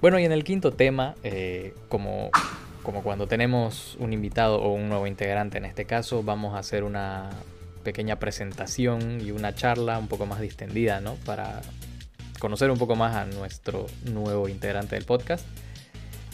Bueno, 0.00 0.18
y 0.18 0.24
en 0.24 0.32
el 0.32 0.44
quinto 0.44 0.72
tema, 0.72 1.14
eh, 1.22 1.74
como, 1.88 2.30
como 2.82 3.02
cuando 3.02 3.26
tenemos 3.26 3.96
un 3.98 4.12
invitado 4.12 4.60
o 4.62 4.72
un 4.72 4.88
nuevo 4.88 5.06
integrante 5.06 5.58
en 5.58 5.66
este 5.66 5.84
caso, 5.84 6.22
vamos 6.22 6.54
a 6.54 6.58
hacer 6.58 6.84
una 6.84 7.30
pequeña 7.84 8.16
presentación 8.16 9.20
y 9.20 9.30
una 9.30 9.54
charla 9.54 9.98
un 9.98 10.08
poco 10.08 10.26
más 10.26 10.40
distendida, 10.40 11.00
¿no? 11.00 11.14
Para 11.26 11.60
conocer 12.38 12.70
un 12.70 12.78
poco 12.78 12.96
más 12.96 13.14
a 13.14 13.26
nuestro 13.26 13.86
nuevo 14.04 14.48
integrante 14.48 14.94
del 14.94 15.04
podcast. 15.04 15.44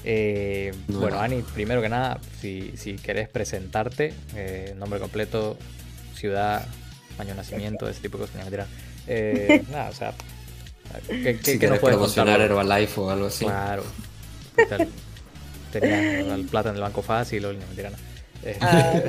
Eh, 0.05 0.73
bueno, 0.87 1.19
Ani, 1.19 1.43
primero 1.43 1.83
que 1.83 1.89
nada, 1.89 2.21
si, 2.41 2.77
si 2.77 2.95
querés 2.95 3.29
presentarte, 3.29 4.15
eh, 4.37 4.75
nombre 4.77 5.01
completo, 5.01 5.57
ciudad, 6.15 6.65
año 7.19 7.31
de 7.31 7.35
nacimiento, 7.35 7.89
ese 7.89 8.01
tipo 8.01 8.19
de 8.19 8.27
cosas. 8.27 8.69
Eh, 9.09 9.65
nada, 9.73 9.91
o 9.91 9.93
sea, 9.93 10.15
¿qué, 11.09 11.39
qué, 11.39 11.53
si 11.53 11.59
¿qué 11.59 11.69
nos 11.69 11.79
puedes 11.79 11.99
contar? 11.99 12.41
Herbalife 12.41 13.01
o 13.01 13.11
algo 13.11 13.27
así. 13.27 13.45
Claro. 13.45 13.85
Tenías 15.73 16.41
plata 16.51 16.71
en 16.71 16.77
el 16.77 16.81
banco 16.81 17.03
fácil 17.03 17.45
o 17.45 17.53
no, 17.53 17.59
mentira, 17.59 17.91
no. 17.91 17.97
Ah, 18.61 19.01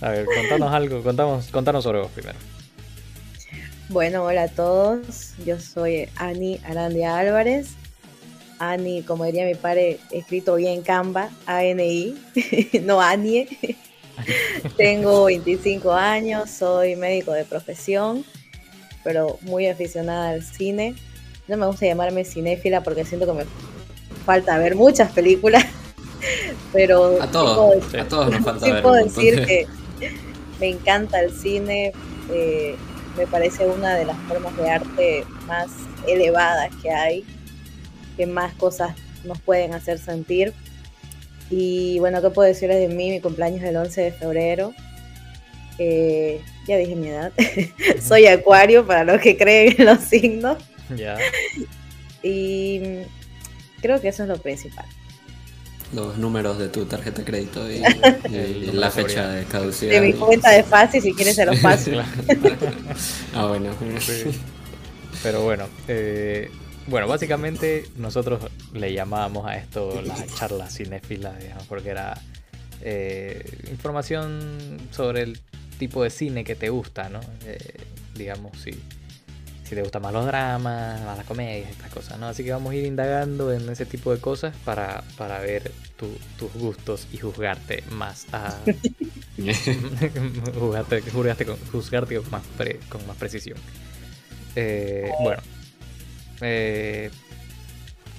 a 0.02 0.08
ver, 0.10 0.26
contanos 0.26 0.72
algo, 0.72 1.02
contamos, 1.02 1.46
contanos 1.46 1.82
sobre 1.82 2.00
vos 2.00 2.10
primero. 2.10 2.38
Bueno, 3.88 4.24
hola 4.24 4.44
a 4.44 4.48
todos. 4.48 5.34
Yo 5.44 5.58
soy 5.60 6.08
Ani 6.16 6.60
Arandia 6.64 7.18
Álvarez. 7.18 7.70
Ani, 8.58 9.02
como 9.02 9.24
diría 9.24 9.44
mi 9.44 9.54
padre, 9.54 9.98
escrito 10.10 10.54
bien 10.56 10.82
Canva, 10.82 11.30
A-N-I, 11.46 12.16
no 12.82 13.00
Anie. 13.00 13.48
Tengo 14.76 15.24
25 15.24 15.92
años, 15.92 16.50
soy 16.50 16.96
médico 16.96 17.32
de 17.32 17.44
profesión, 17.44 18.24
pero 19.04 19.38
muy 19.42 19.68
aficionada 19.68 20.30
al 20.30 20.42
cine. 20.42 20.96
No 21.46 21.56
me 21.56 21.66
gusta 21.66 21.86
llamarme 21.86 22.24
cinéfila 22.24 22.82
porque 22.82 23.04
siento 23.04 23.26
que 23.26 23.32
me 23.34 23.44
falta 24.24 24.58
ver 24.58 24.74
muchas 24.74 25.12
películas, 25.12 25.64
pero 26.72 27.22
a 27.22 27.30
todos, 27.30 27.94
a 27.94 28.08
todos 28.08 28.30
nos 28.30 28.42
falta 28.42 28.66
ver. 28.66 28.82
puedo 28.82 29.04
decir 29.04 29.44
que 29.46 29.66
me 30.58 30.70
encanta 30.70 31.20
el 31.20 31.32
cine, 31.32 31.92
eh, 32.32 32.74
me 33.16 33.26
parece 33.26 33.66
una 33.66 33.94
de 33.94 34.06
las 34.06 34.16
formas 34.26 34.56
de 34.56 34.70
arte 34.70 35.24
más 35.46 35.68
elevadas 36.08 36.70
que 36.82 36.90
hay 36.90 37.24
que 38.16 38.26
más 38.26 38.54
cosas 38.54 38.94
nos 39.24 39.40
pueden 39.40 39.74
hacer 39.74 39.98
sentir. 39.98 40.52
Y 41.50 41.98
bueno, 41.98 42.22
¿qué 42.22 42.30
puedo 42.30 42.48
decirles 42.48 42.78
de 42.78 42.94
mí? 42.94 43.10
Mi 43.10 43.20
cumpleaños 43.20 43.62
es 43.62 43.68
el 43.68 43.76
11 43.76 44.00
de 44.00 44.12
febrero. 44.12 44.72
Eh, 45.78 46.40
ya 46.66 46.76
dije 46.76 46.94
mi 46.96 47.08
edad. 47.08 47.32
Soy 48.02 48.26
acuario 48.26 48.86
para 48.86 49.04
los 49.04 49.20
que 49.20 49.36
creen 49.36 49.74
en 49.78 49.86
los 49.86 50.00
signos. 50.00 50.58
Ya. 50.94 51.16
Y 52.22 52.80
creo 53.80 54.00
que 54.00 54.08
eso 54.08 54.22
es 54.22 54.28
lo 54.28 54.38
principal. 54.38 54.86
Los 55.92 56.18
números 56.18 56.58
de 56.58 56.68
tu 56.68 56.86
tarjeta 56.86 57.18
de 57.18 57.24
crédito 57.24 57.70
y, 57.70 57.80
la 58.72 58.90
fecha 58.90 59.28
de 59.28 59.44
caducidad. 59.44 59.92
De 59.92 60.00
mi 60.00 60.12
cuenta 60.12 60.50
de 60.50 60.62
fácil, 60.62 61.02
si 61.02 61.12
quieres 61.14 61.36
se 61.36 61.46
los 61.46 61.58
paso. 61.60 61.90
ah, 63.34 63.46
bueno. 63.46 63.70
Pero 65.22 65.42
bueno, 65.42 65.68
eh, 65.88 66.50
bueno, 66.86 67.06
básicamente 67.06 67.84
nosotros 67.96 68.50
le 68.72 68.92
llamábamos 68.92 69.46
a 69.46 69.56
esto 69.56 70.02
la 70.02 70.14
charla 70.26 70.68
cinéfila, 70.68 71.32
digamos, 71.34 71.64
porque 71.66 71.90
era 71.90 72.20
eh, 72.80 73.42
información 73.70 74.78
sobre 74.90 75.22
el 75.22 75.40
tipo 75.78 76.02
de 76.02 76.10
cine 76.10 76.44
que 76.44 76.54
te 76.54 76.68
gusta, 76.68 77.08
¿no? 77.08 77.20
Eh, 77.44 77.80
digamos, 78.14 78.58
si, 78.60 78.72
si 79.64 79.74
te 79.74 79.82
gustan 79.82 80.02
más 80.02 80.12
los 80.12 80.26
dramas, 80.26 81.00
más 81.02 81.16
las 81.16 81.26
comedias, 81.26 81.70
estas 81.70 81.92
cosas, 81.92 82.18
¿no? 82.18 82.28
Así 82.28 82.44
que 82.44 82.52
vamos 82.52 82.72
a 82.72 82.76
ir 82.76 82.84
indagando 82.84 83.52
en 83.52 83.68
ese 83.68 83.86
tipo 83.86 84.12
de 84.12 84.20
cosas 84.20 84.54
para, 84.64 85.02
para 85.16 85.40
ver 85.40 85.72
tus 85.96 86.52
gustos 86.54 87.06
y 87.12 87.18
juzgarte 87.18 87.82
más 87.90 88.26
a... 88.32 88.56
juzgarte, 90.58 91.44
con, 91.44 91.56
juzgarte 91.72 92.16
con 92.16 92.30
más, 92.30 92.42
con 92.88 93.06
más 93.06 93.16
precisión. 93.16 93.58
Eh, 94.56 95.10
bueno, 95.22 95.42
eh, 96.40 97.10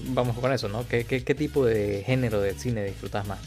vamos 0.10 0.38
con 0.38 0.52
eso, 0.52 0.68
¿no? 0.68 0.88
¿Qué, 0.88 1.04
tipo 1.38 1.66
de 1.66 2.04
género 2.06 2.42
de 2.42 2.54
cine 2.58 2.84
disfrutas 2.84 3.26
más? 3.28 3.40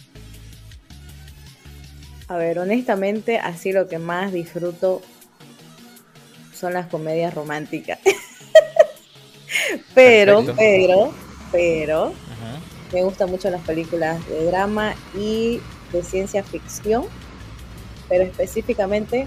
A 2.29 2.37
ver, 2.37 2.59
honestamente, 2.59 3.39
así 3.39 3.73
lo 3.73 3.89
que 3.89 3.99
más 3.99 4.33
disfruto 4.33 5.03
son 6.55 6.75
las 6.75 6.87
comedias 6.87 7.35
románticas. 7.35 7.99
pero, 9.95 10.45
pero, 10.57 11.13
pero, 11.51 12.13
me 12.93 13.03
gustan 13.03 13.31
mucho 13.31 13.51
las 13.51 13.63
películas 13.63 14.27
de 14.29 14.45
drama 14.45 14.95
y 15.17 15.61
de 15.93 16.03
ciencia 16.03 16.43
ficción, 16.43 17.07
pero 18.09 18.25
específicamente 18.25 19.27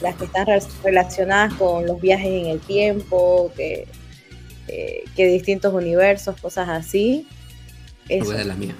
las 0.00 0.16
que 0.16 0.24
están 0.26 0.46
relacionadas 0.82 1.54
con 1.54 1.86
los 1.86 2.00
viajes 2.00 2.26
en 2.26 2.46
el 2.46 2.60
tiempo, 2.60 3.50
que 3.56 3.86
eh, 4.68 5.04
que 5.14 5.26
distintos 5.26 5.74
universos, 5.74 6.40
cosas 6.40 6.68
así. 6.68 7.26
Eso. 8.08 8.30
de 8.30 8.44
la 8.44 8.54
mía. 8.54 8.74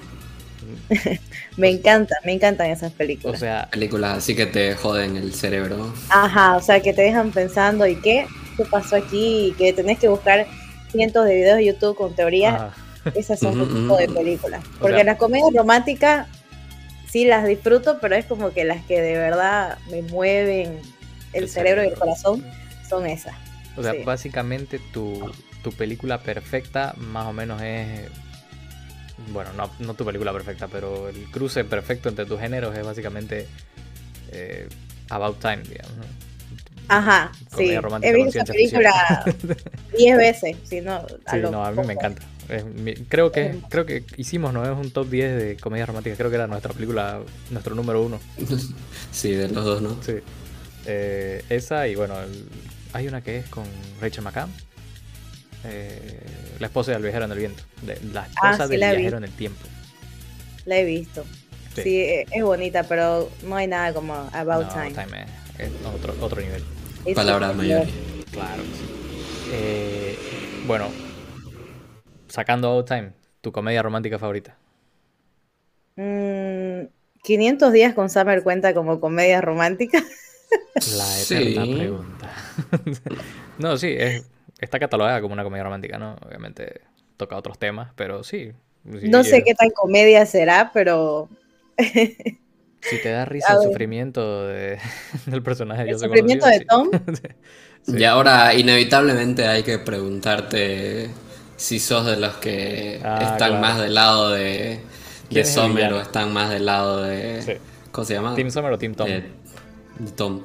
me 1.57 1.69
encanta, 1.69 2.15
me 2.25 2.33
encantan 2.33 2.69
esas 2.69 2.91
películas. 2.91 3.35
O 3.35 3.39
sea, 3.39 3.69
películas 3.71 4.17
así 4.17 4.35
que 4.35 4.45
te 4.45 4.75
joden 4.75 5.17
el 5.17 5.33
cerebro. 5.33 5.93
Ajá, 6.09 6.57
o 6.57 6.61
sea, 6.61 6.81
que 6.81 6.93
te 6.93 7.03
dejan 7.03 7.31
pensando, 7.31 7.85
¿y 7.87 7.95
qué? 7.95 8.27
¿Qué 8.57 8.65
pasó 8.65 8.95
aquí? 8.95 9.47
Y 9.47 9.51
que 9.53 9.73
tenés 9.73 9.99
que 9.99 10.07
buscar 10.07 10.47
cientos 10.91 11.25
de 11.25 11.35
videos 11.35 11.57
de 11.57 11.65
YouTube 11.65 11.95
con 11.95 12.15
teorías. 12.15 12.73
Esas 13.15 13.39
son 13.39 13.59
un 13.61 13.67
tipo 13.67 13.97
de 13.97 14.07
películas. 14.07 14.63
Porque 14.79 15.03
las 15.03 15.17
comedias 15.17 15.53
románticas 15.53 16.27
sí 17.07 17.25
las 17.25 17.47
disfruto, 17.47 17.99
pero 18.01 18.15
es 18.15 18.25
como 18.25 18.51
que 18.51 18.63
las 18.63 18.83
que 18.85 18.99
de 18.99 19.17
verdad 19.17 19.77
me 19.91 20.01
mueven 20.01 20.79
el, 21.33 21.49
cerebro 21.49 21.83
y 21.83 21.87
el 21.87 21.93
corazón 21.93 22.43
son 22.89 23.05
esas. 23.05 23.35
O 23.77 23.83
sea, 23.83 23.93
básicamente 24.03 24.79
tu, 24.91 25.31
tu 25.63 25.71
película 25.71 26.19
perfecta 26.19 26.93
más 26.97 27.27
o 27.27 27.33
menos 27.33 27.61
es... 27.61 28.09
Bueno, 29.31 29.51
no, 29.79 29.93
tu 29.93 30.05
película 30.05 30.33
perfecta, 30.33 30.67
pero 30.67 31.09
el 31.09 31.29
cruce 31.31 31.63
perfecto 31.63 32.09
entre 32.09 32.25
tus 32.25 32.39
géneros 32.39 32.77
es 32.77 32.85
básicamente 32.85 33.47
eh, 34.31 34.67
About 35.09 35.39
Time, 35.39 35.63
digamos. 35.63 36.05
Ajá, 36.87 37.31
sí. 37.55 37.71
He 38.01 38.13
visto 38.13 38.39
esa 38.39 38.53
película 38.53 39.23
10 39.97 40.17
veces, 40.17 40.57
si 40.63 40.81
no, 40.81 41.05
sí, 41.31 41.37
no, 41.39 41.65
a 41.65 41.71
mí 41.71 41.83
me 41.85 41.93
encanta. 41.93 42.21
creo 43.09 43.31
que 43.31 43.59
creo 43.69 43.85
que 43.85 44.03
hicimos, 44.17 44.53
¿no? 44.53 44.63
Es 44.63 44.77
un 44.77 44.91
top 44.91 45.09
10 45.09 45.37
de 45.37 45.57
comedias 45.57 45.87
románticas. 45.87 46.17
Creo 46.17 46.29
que 46.29 46.35
era 46.35 46.47
nuestra 46.47 46.73
película, 46.73 47.21
nuestro 47.49 47.73
número 47.73 48.03
uno. 48.03 48.19
sí, 49.11 49.31
de 49.31 49.47
los 49.49 49.65
dos, 49.65 49.81
¿no? 49.81 49.97
Sí. 50.03 50.17
Eh, 50.85 51.43
esa 51.49 51.87
y 51.87 51.95
bueno, 51.95 52.15
hay 52.93 53.07
una 53.07 53.21
que 53.21 53.37
es 53.37 53.47
con 53.47 53.65
Rachel 53.99 54.23
McCann, 54.23 54.51
eh, 55.65 56.19
la 56.59 56.67
esposa 56.67 56.91
del 56.91 57.01
viajero 57.01 57.25
en 57.25 57.31
el 57.31 57.37
viento. 57.37 57.63
la 58.13 58.21
ah, 58.41 58.51
esposa 58.51 58.67
del 58.67 58.79
viajero 58.79 59.17
en 59.17 59.23
el 59.23 59.31
tiempo. 59.31 59.61
La 60.65 60.77
he 60.77 60.85
visto. 60.85 61.25
Sí. 61.75 62.23
es 62.31 62.43
bonita, 62.43 62.83
pero 62.83 63.29
no 63.43 63.55
hay 63.57 63.67
nada 63.67 63.93
como 63.93 64.13
About 64.31 64.69
Time. 64.71 64.91
Time 64.91 65.25
es, 65.57 65.71
otro, 65.85 66.15
otro 66.21 66.41
nivel. 66.41 66.63
Palabras 67.13 67.55
mayores. 67.55 67.89
Claro. 68.31 68.63
Eh, 69.51 70.17
bueno, 70.65 70.89
sacando 72.27 72.69
About 72.69 72.87
Time, 72.87 73.11
¿tu 73.41 73.51
comedia 73.51 73.81
romántica 73.81 74.17
favorita? 74.17 74.57
500 75.95 77.69
mm, 77.69 77.73
días 77.73 77.93
con 77.93 78.09
Summer 78.09 78.43
cuenta 78.43 78.73
como 78.73 78.99
comedia 78.99 79.41
romántica. 79.41 80.03
La 80.97 81.21
eterna 81.21 81.63
pregunta. 81.63 82.31
no, 83.59 83.77
sí, 83.77 83.95
es, 83.97 84.23
está 84.59 84.79
catalogada 84.79 85.21
como 85.21 85.33
una 85.33 85.43
comedia 85.43 85.63
romántica, 85.63 85.97
¿no? 85.97 86.15
Obviamente 86.25 86.81
toca 87.17 87.37
otros 87.37 87.57
temas, 87.57 87.91
pero 87.95 88.23
sí. 88.23 88.51
no 88.83 89.23
sé 89.23 89.43
qué 89.43 89.53
tan 89.53 89.69
comedia 89.69 90.25
será, 90.25 90.71
pero... 90.73 91.29
si 91.77 93.01
te 93.01 93.09
da 93.09 93.25
risa 93.25 93.53
el 93.61 93.63
sufrimiento 93.63 94.47
del 95.27 95.43
personaje. 95.43 95.89
El 95.89 95.99
sufrimiento 95.99 96.45
de 96.47 96.61
Tom. 96.61 96.89
Y 97.87 98.03
ahora 98.03 98.55
inevitablemente 98.55 99.45
hay 99.45 99.61
que 99.61 99.77
preguntarte 99.77 101.11
si 101.55 101.79
sos 101.79 102.03
de 102.07 102.17
los 102.17 102.33
que 102.37 102.99
ah, 103.03 103.29
están 103.31 103.61
más 103.61 103.79
del 103.79 103.93
lado 103.93 104.31
de, 104.31 104.79
de 105.29 105.45
Sommer 105.45 105.93
o 105.93 106.01
están 106.01 106.33
más 106.33 106.49
del 106.49 106.65
lado 106.65 107.03
de... 107.03 107.59
¿Cómo 107.91 108.05
se 108.05 108.15
llama? 108.15 108.33
¿Team 108.33 108.49
Sommer 108.49 108.71
o 108.71 108.79
Team 108.79 108.95
Tom? 108.95 109.07
Tom 110.15 110.41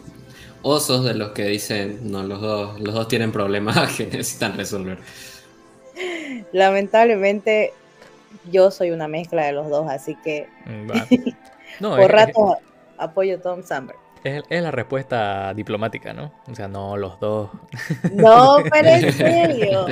osos 0.62 1.04
de 1.04 1.14
los 1.14 1.30
que 1.30 1.44
dicen, 1.44 2.10
no, 2.10 2.22
los 2.22 2.40
dos, 2.40 2.80
los 2.80 2.94
dos 2.94 3.08
tienen 3.08 3.32
problemas 3.32 3.92
que 3.96 4.06
necesitan 4.06 4.56
resolver. 4.56 4.98
Lamentablemente, 6.52 7.72
yo 8.50 8.70
soy 8.70 8.90
una 8.90 9.08
mezcla 9.08 9.44
de 9.44 9.52
los 9.52 9.68
dos, 9.68 9.88
así 9.90 10.16
que 10.22 10.48
mm, 10.66 11.30
no, 11.80 11.96
por 11.96 12.10
rato 12.10 12.58
apoyo 12.98 13.40
Tom 13.40 13.62
Samberg. 13.62 13.98
Es, 14.22 14.42
la 14.50 14.70
respuesta 14.70 15.54
diplomática, 15.54 16.12
¿no? 16.12 16.30
O 16.50 16.54
sea, 16.54 16.68
no, 16.68 16.96
los 16.98 17.18
dos. 17.20 17.48
No, 18.12 18.58
pero 18.70 18.88
en 18.88 19.12
serio. 19.12 19.86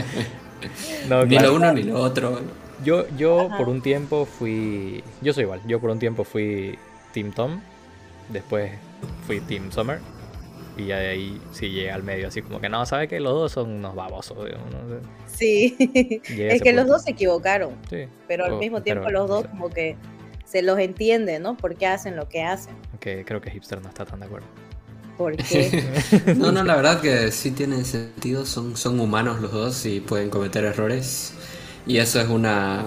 ni 1.26 1.38
lo 1.38 1.54
uno 1.54 1.72
ni 1.72 1.82
lo 1.84 1.98
otro. 1.98 2.40
Yo, 2.84 3.08
yo 3.16 3.48
por 3.56 3.70
un 3.70 3.80
tiempo 3.80 4.26
fui. 4.26 5.02
Yo 5.22 5.32
soy 5.32 5.44
igual. 5.44 5.60
Yo 5.66 5.80
por 5.80 5.88
un 5.90 5.98
tiempo 5.98 6.24
fui 6.24 6.78
Team 7.12 7.32
Tom. 7.32 7.60
Después 8.28 8.72
fui 9.26 9.40
Team 9.40 9.72
Summer. 9.72 9.98
Y 10.78 10.86
ya 10.86 10.98
de 10.98 11.08
ahí 11.08 11.40
sí 11.52 11.68
llegué 11.68 11.90
al 11.90 12.04
medio, 12.04 12.28
así 12.28 12.40
como 12.40 12.60
que 12.60 12.68
no, 12.68 12.86
sabe 12.86 13.08
que 13.08 13.18
los 13.18 13.32
dos 13.32 13.52
son 13.52 13.70
unos 13.70 13.94
babosos. 13.94 14.38
Sí, 15.26 15.76
es 16.28 16.62
que 16.62 16.72
los 16.72 16.86
dos 16.86 17.02
se 17.02 17.10
equivocaron. 17.10 17.74
Sí. 17.90 18.06
Pero 18.26 18.44
al 18.44 18.58
mismo 18.58 18.80
tiempo 18.82 19.10
los 19.10 19.28
dos 19.28 19.46
como 19.46 19.70
que 19.70 19.96
se 20.44 20.62
los 20.62 20.78
entiende, 20.78 21.40
¿no? 21.40 21.56
¿Por 21.56 21.74
qué 21.74 21.86
hacen 21.86 22.16
lo 22.16 22.28
que 22.28 22.42
hacen? 22.42 22.74
Que 23.00 23.24
creo 23.24 23.40
que 23.40 23.50
Hipster 23.50 23.82
no 23.82 23.88
está 23.88 24.06
tan 24.06 24.20
de 24.20 24.26
acuerdo. 24.26 24.46
¿Por 25.18 25.36
qué? 25.44 25.84
no, 26.36 26.52
no, 26.52 26.62
la 26.62 26.76
verdad 26.76 27.00
que 27.00 27.32
sí 27.32 27.50
tiene 27.50 27.84
sentido. 27.84 28.46
Son, 28.46 28.76
son 28.76 29.00
humanos 29.00 29.40
los 29.40 29.52
dos 29.52 29.84
y 29.84 30.00
pueden 30.00 30.30
cometer 30.30 30.64
errores. 30.64 31.34
Y 31.86 31.98
eso 31.98 32.20
es 32.20 32.28
una 32.28 32.86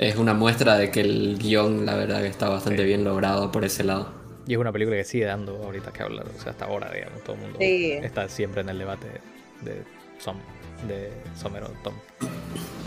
es 0.00 0.16
una 0.16 0.32
muestra 0.32 0.76
de 0.76 0.90
que 0.90 1.00
el 1.00 1.38
guion, 1.38 1.84
la 1.84 1.94
verdad, 1.94 2.22
que 2.22 2.28
está 2.28 2.48
bastante 2.48 2.84
bien 2.84 3.04
logrado 3.04 3.52
por 3.52 3.66
ese 3.66 3.84
lado. 3.84 4.19
Y 4.46 4.52
es 4.54 4.58
una 4.58 4.72
película 4.72 4.96
que 4.96 5.04
sigue 5.04 5.26
dando 5.26 5.62
ahorita 5.62 5.92
que 5.92 6.02
hablar, 6.02 6.26
o 6.26 6.40
sea, 6.40 6.52
hasta 6.52 6.64
ahora, 6.64 6.90
digamos, 6.92 7.22
todo 7.22 7.36
el 7.36 7.42
mundo 7.42 7.58
está 7.60 8.28
siempre 8.28 8.62
en 8.62 8.68
el 8.70 8.78
debate 8.78 9.06
de 9.62 9.82
Som, 10.18 10.36
de 10.88 11.10
Somero 11.36 11.70
Tom. 11.82 11.94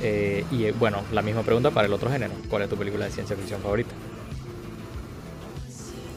Eh, 0.02 0.44
y 0.52 0.66
eh, 0.66 0.74
bueno, 0.78 1.04
la 1.12 1.22
misma 1.22 1.44
pregunta 1.44 1.72
para 1.72 1.88
el 1.88 1.94
otro 1.94 2.10
género. 2.12 2.34
¿Cuál 2.50 2.64
es 2.64 2.70
tu 2.70 2.76
película 2.76 3.06
de 3.06 3.12
ciencia 3.12 3.36
ficción 3.36 3.62
favorita? 3.62 3.92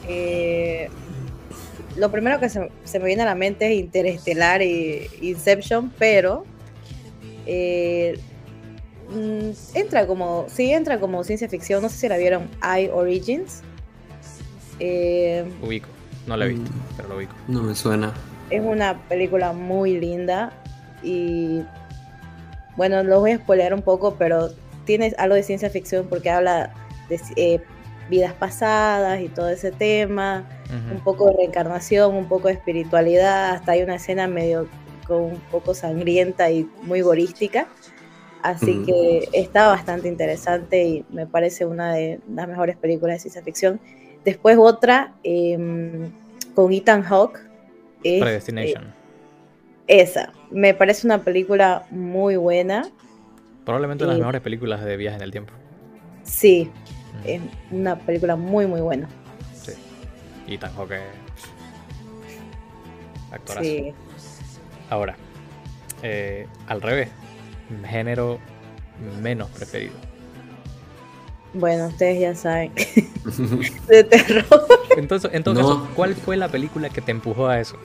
Eh, 0.07 0.89
lo 1.95 2.11
primero 2.11 2.39
que 2.39 2.49
se, 2.49 2.69
me 2.99 3.05
viene 3.05 3.23
a 3.23 3.25
la 3.25 3.35
mente 3.35 3.67
es 3.71 3.79
Interestelar 3.79 4.61
e 4.61 5.09
Inception, 5.21 5.91
pero 5.97 6.45
mm, 9.09 9.49
entra 9.73 10.05
como, 10.05 10.45
sí, 10.49 10.71
entra 10.71 10.99
como 10.99 11.23
ciencia 11.23 11.47
ficción. 11.47 11.81
No 11.81 11.89
sé 11.89 11.97
si 11.97 12.09
la 12.09 12.17
vieron, 12.17 12.49
I 12.61 12.89
Origins. 12.91 13.63
Ubico, 14.79 15.89
no 16.25 16.37
la 16.37 16.45
he 16.45 16.49
visto, 16.49 16.69
mm. 16.69 16.95
pero 16.95 17.09
lo 17.09 17.17
ubico. 17.17 17.33
No 17.47 17.63
me 17.63 17.75
suena. 17.75 18.13
Es 18.49 18.61
una 18.63 18.97
película 19.07 19.53
muy 19.53 19.99
linda 19.99 20.51
y 21.03 21.63
bueno, 22.75 23.03
lo 23.03 23.19
voy 23.19 23.31
a 23.31 23.37
spoiler 23.37 23.73
un 23.73 23.81
poco, 23.81 24.15
pero 24.15 24.49
tiene 24.85 25.13
algo 25.17 25.35
de 25.35 25.43
ciencia 25.43 25.69
ficción 25.69 26.07
porque 26.07 26.29
habla 26.29 26.73
de 27.09 27.19
eh, 27.35 27.61
vidas 28.09 28.33
pasadas 28.33 29.21
y 29.21 29.29
todo 29.29 29.49
ese 29.49 29.71
tema, 29.71 30.45
un 30.91 30.99
poco 31.01 31.27
de 31.27 31.37
reencarnación, 31.37 32.13
un 32.15 32.27
poco 32.27 32.47
de 32.47 32.55
espiritualidad, 32.55 33.51
hasta 33.51 33.73
hay 33.73 33.83
una 33.83 33.95
escena 33.95 34.27
medio 34.27 34.67
con 35.05 35.23
un 35.23 35.41
poco 35.51 35.73
sangrienta 35.73 36.51
y 36.51 36.69
muy 36.83 37.01
gorística. 37.01 37.67
Así 38.43 38.83
que 38.85 39.27
está 39.33 39.67
bastante 39.67 40.07
interesante 40.07 40.83
y 40.83 41.05
me 41.09 41.25
parece 41.25 41.65
una 41.65 41.93
de 41.93 42.19
las 42.33 42.47
mejores 42.47 42.77
películas 42.77 43.15
de 43.15 43.19
ciencia 43.21 43.41
ficción. 43.41 43.79
Después 44.27 44.57
otra 44.59 45.13
em, 45.23 46.11
con 46.53 46.73
Ethan 46.73 47.01
Hawke. 47.01 47.39
Predestination. 48.03 48.83
Eh, 49.87 50.01
esa, 50.01 50.33
me 50.51 50.73
parece 50.73 51.07
una 51.07 51.23
película 51.23 51.85
muy 51.91 52.35
buena. 52.35 52.89
Probablemente 53.63 54.03
una 54.03 54.11
de 54.11 54.19
las 54.19 54.25
mejores 54.25 54.41
películas 54.41 54.83
de 54.83 54.97
viaje 54.97 55.15
en 55.15 55.21
el 55.21 55.31
tiempo. 55.31 55.53
Sí, 56.23 56.69
mm. 57.23 57.29
es 57.29 57.41
una 57.71 57.97
película 57.99 58.35
muy, 58.35 58.65
muy 58.67 58.81
buena. 58.81 59.07
Sí. 59.53 60.57
Tan 60.57 60.73
que 60.73 60.99
actorazo. 63.31 63.63
Sí. 63.63 63.93
Ahora, 64.89 65.15
eh, 66.03 66.47
al 66.67 66.81
revés, 66.81 67.07
género 67.85 68.39
menos 69.21 69.49
preferido. 69.51 69.93
Bueno, 71.57 71.87
ustedes 71.87 72.19
ya 72.19 72.35
saben. 72.35 72.71
de 73.87 74.03
terror. 74.03 74.45
Entonces, 74.95 75.31
en 75.33 75.43
todo 75.43 75.55
caso, 75.55 75.87
¿cuál 75.95 76.15
fue 76.15 76.37
la 76.37 76.49
película 76.49 76.89
que 76.89 77.01
te 77.01 77.11
empujó 77.11 77.47
a 77.47 77.59
eso? 77.59 77.77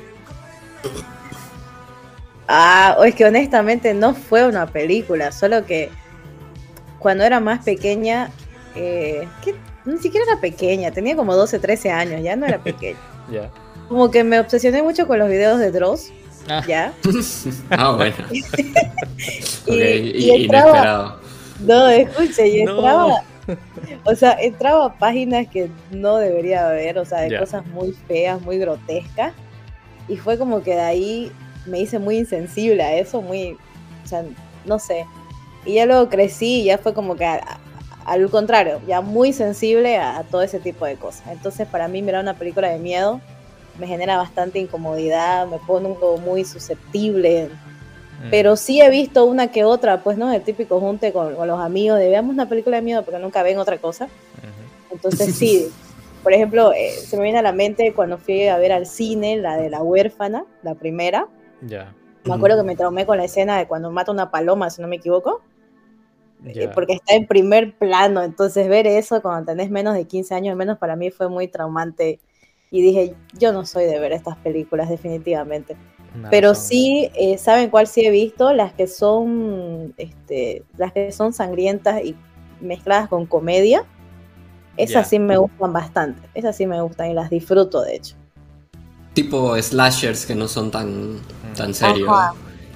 Ah, 2.48 2.96
es 3.04 3.14
que 3.14 3.24
honestamente 3.24 3.94
no 3.94 4.14
fue 4.14 4.46
una 4.46 4.66
película, 4.66 5.32
solo 5.32 5.64
que 5.64 5.90
cuando 6.98 7.24
era 7.24 7.40
más 7.40 7.64
pequeña, 7.64 8.30
eh, 8.74 9.26
ni 9.84 9.98
siquiera 9.98 10.26
era 10.30 10.40
pequeña, 10.40 10.90
tenía 10.90 11.16
como 11.16 11.34
12, 11.34 11.58
13 11.58 11.90
años, 11.90 12.22
ya 12.22 12.36
no 12.36 12.46
era 12.46 12.58
pequeña. 12.62 12.98
Ya. 13.30 13.50
Como 13.88 14.10
que 14.10 14.22
me 14.22 14.38
obsesioné 14.38 14.82
mucho 14.82 15.06
con 15.06 15.18
los 15.18 15.28
videos 15.28 15.58
de 15.58 15.70
Dross. 15.70 16.12
Ah. 16.48 16.62
¿Ya? 16.66 16.92
ah, 17.70 17.92
bueno. 17.92 18.14
y, 19.66 20.34
inesperado. 20.34 21.20
No, 21.60 21.88
escuche, 21.88 22.48
y 22.48 22.60
entraba. 22.60 23.22
O 24.04 24.14
sea, 24.14 24.32
entraba 24.40 24.86
a 24.86 24.98
páginas 24.98 25.46
que 25.48 25.70
no 25.90 26.16
debería 26.16 26.68
haber, 26.68 26.98
o 26.98 27.04
sea, 27.04 27.20
de 27.22 27.38
cosas 27.38 27.66
muy 27.66 27.92
feas, 27.92 28.40
muy 28.42 28.58
grotescas. 28.58 29.32
Y 30.08 30.16
fue 30.16 30.38
como 30.38 30.62
que 30.62 30.74
de 30.74 30.80
ahí 30.80 31.32
me 31.66 31.80
hice 31.80 31.98
muy 31.98 32.18
insensible 32.18 32.82
a 32.82 32.96
eso, 32.96 33.22
muy, 33.22 33.56
o 34.04 34.08
sea, 34.08 34.24
no 34.64 34.78
sé. 34.78 35.06
Y 35.64 35.74
ya 35.74 35.86
luego 35.86 36.08
crecí 36.08 36.62
y 36.62 36.64
ya 36.64 36.78
fue 36.78 36.92
como 36.92 37.14
que 37.16 37.24
al 38.04 38.30
contrario, 38.30 38.80
ya 38.86 39.00
muy 39.00 39.32
sensible 39.32 39.96
a, 39.96 40.24
todo 40.24 40.42
ese 40.42 40.58
tipo 40.58 40.84
de 40.84 40.96
cosas. 40.96 41.28
Entonces 41.28 41.66
para 41.68 41.88
mí 41.88 42.02
mirar 42.02 42.22
una 42.22 42.34
película 42.34 42.68
de 42.68 42.78
miedo 42.78 43.20
me 43.78 43.86
genera 43.86 44.16
bastante 44.16 44.58
incomodidad, 44.58 45.46
me 45.46 45.58
pongo 45.58 46.18
muy 46.18 46.44
susceptible. 46.44 47.48
Mm. 48.22 48.30
Pero 48.30 48.56
sí 48.56 48.80
he 48.80 48.88
visto 48.88 49.24
una 49.24 49.48
que 49.50 49.64
otra, 49.64 50.02
pues, 50.02 50.16
¿no? 50.16 50.32
El 50.32 50.42
típico 50.42 50.78
junte 50.80 51.12
con, 51.12 51.34
los 51.34 51.60
amigos 51.60 51.98
de 51.98 52.08
veamos 52.08 52.32
una 52.32 52.48
película 52.48 52.76
de 52.76 52.82
miedo 52.82 53.02
porque 53.04 53.20
nunca 53.20 53.42
ven 53.42 53.58
otra 53.58 53.78
cosa. 53.78 54.08
Entonces 54.90 55.34
sí, 55.36 55.68
por 56.22 56.32
ejemplo, 56.32 56.72
eh, 56.72 56.90
se 56.90 57.16
me 57.16 57.24
viene 57.24 57.40
a 57.40 57.42
la 57.42 57.52
mente 57.52 57.92
cuando 57.94 58.18
fui 58.18 58.46
a 58.46 58.56
ver 58.58 58.72
al 58.72 58.86
cine 58.86 59.36
la 59.36 59.56
de 59.56 59.70
la 59.70 59.82
huérfana, 59.82 60.44
la 60.62 60.74
primera. 60.74 61.26
Ya. 61.62 61.94
Me 62.24 62.34
acuerdo 62.34 62.58
que 62.58 62.62
me 62.62 62.76
traumé 62.76 63.04
con 63.04 63.18
la 63.18 63.24
escena 63.24 63.58
de 63.58 63.66
cuando 63.66 63.90
mata 63.90 64.12
una 64.12 64.30
paloma, 64.30 64.70
si 64.70 64.80
no 64.80 64.86
me 64.86 64.96
equivoco. 64.96 65.42
Eh, 66.44 66.68
porque 66.74 66.94
está 66.94 67.14
en 67.14 67.26
primer 67.26 67.76
plano, 67.76 68.22
entonces 68.22 68.68
ver 68.68 68.86
eso 68.86 69.22
cuando 69.22 69.52
tenés 69.52 69.70
menos 69.70 69.94
de 69.94 70.06
15 70.06 70.34
años, 70.34 70.56
menos 70.56 70.78
para 70.78 70.96
mí 70.96 71.10
fue 71.10 71.28
muy 71.28 71.48
traumante. 71.48 72.20
Y 72.70 72.82
dije, 72.82 73.14
yo 73.34 73.52
no 73.52 73.66
soy 73.66 73.84
de 73.84 73.98
ver 73.98 74.12
estas 74.12 74.36
películas, 74.38 74.88
definitivamente. 74.88 75.76
Pero 76.30 76.54
sí, 76.54 77.10
eh, 77.14 77.38
¿saben 77.38 77.70
cuál 77.70 77.86
sí 77.86 78.04
he 78.04 78.10
visto? 78.10 78.52
Las 78.52 78.72
que 78.72 78.86
son, 78.86 79.94
este, 79.96 80.62
las 80.76 80.92
que 80.92 81.10
son 81.12 81.32
sangrientas 81.32 82.04
y 82.04 82.14
mezcladas 82.60 83.08
con 83.08 83.26
comedia. 83.26 83.84
Esas 84.76 85.08
sí 85.08 85.18
me 85.18 85.36
gustan 85.36 85.72
bastante. 85.72 86.28
Esas 86.34 86.56
sí 86.56 86.66
me 86.66 86.80
gustan 86.80 87.10
y 87.10 87.14
las 87.14 87.30
disfruto, 87.30 87.82
de 87.82 87.96
hecho 87.96 88.16
tipo 89.14 89.60
slashers 89.60 90.26
que 90.26 90.34
no 90.34 90.48
son 90.48 90.70
tan, 90.70 91.18
tan 91.56 91.74
serios. 91.74 92.10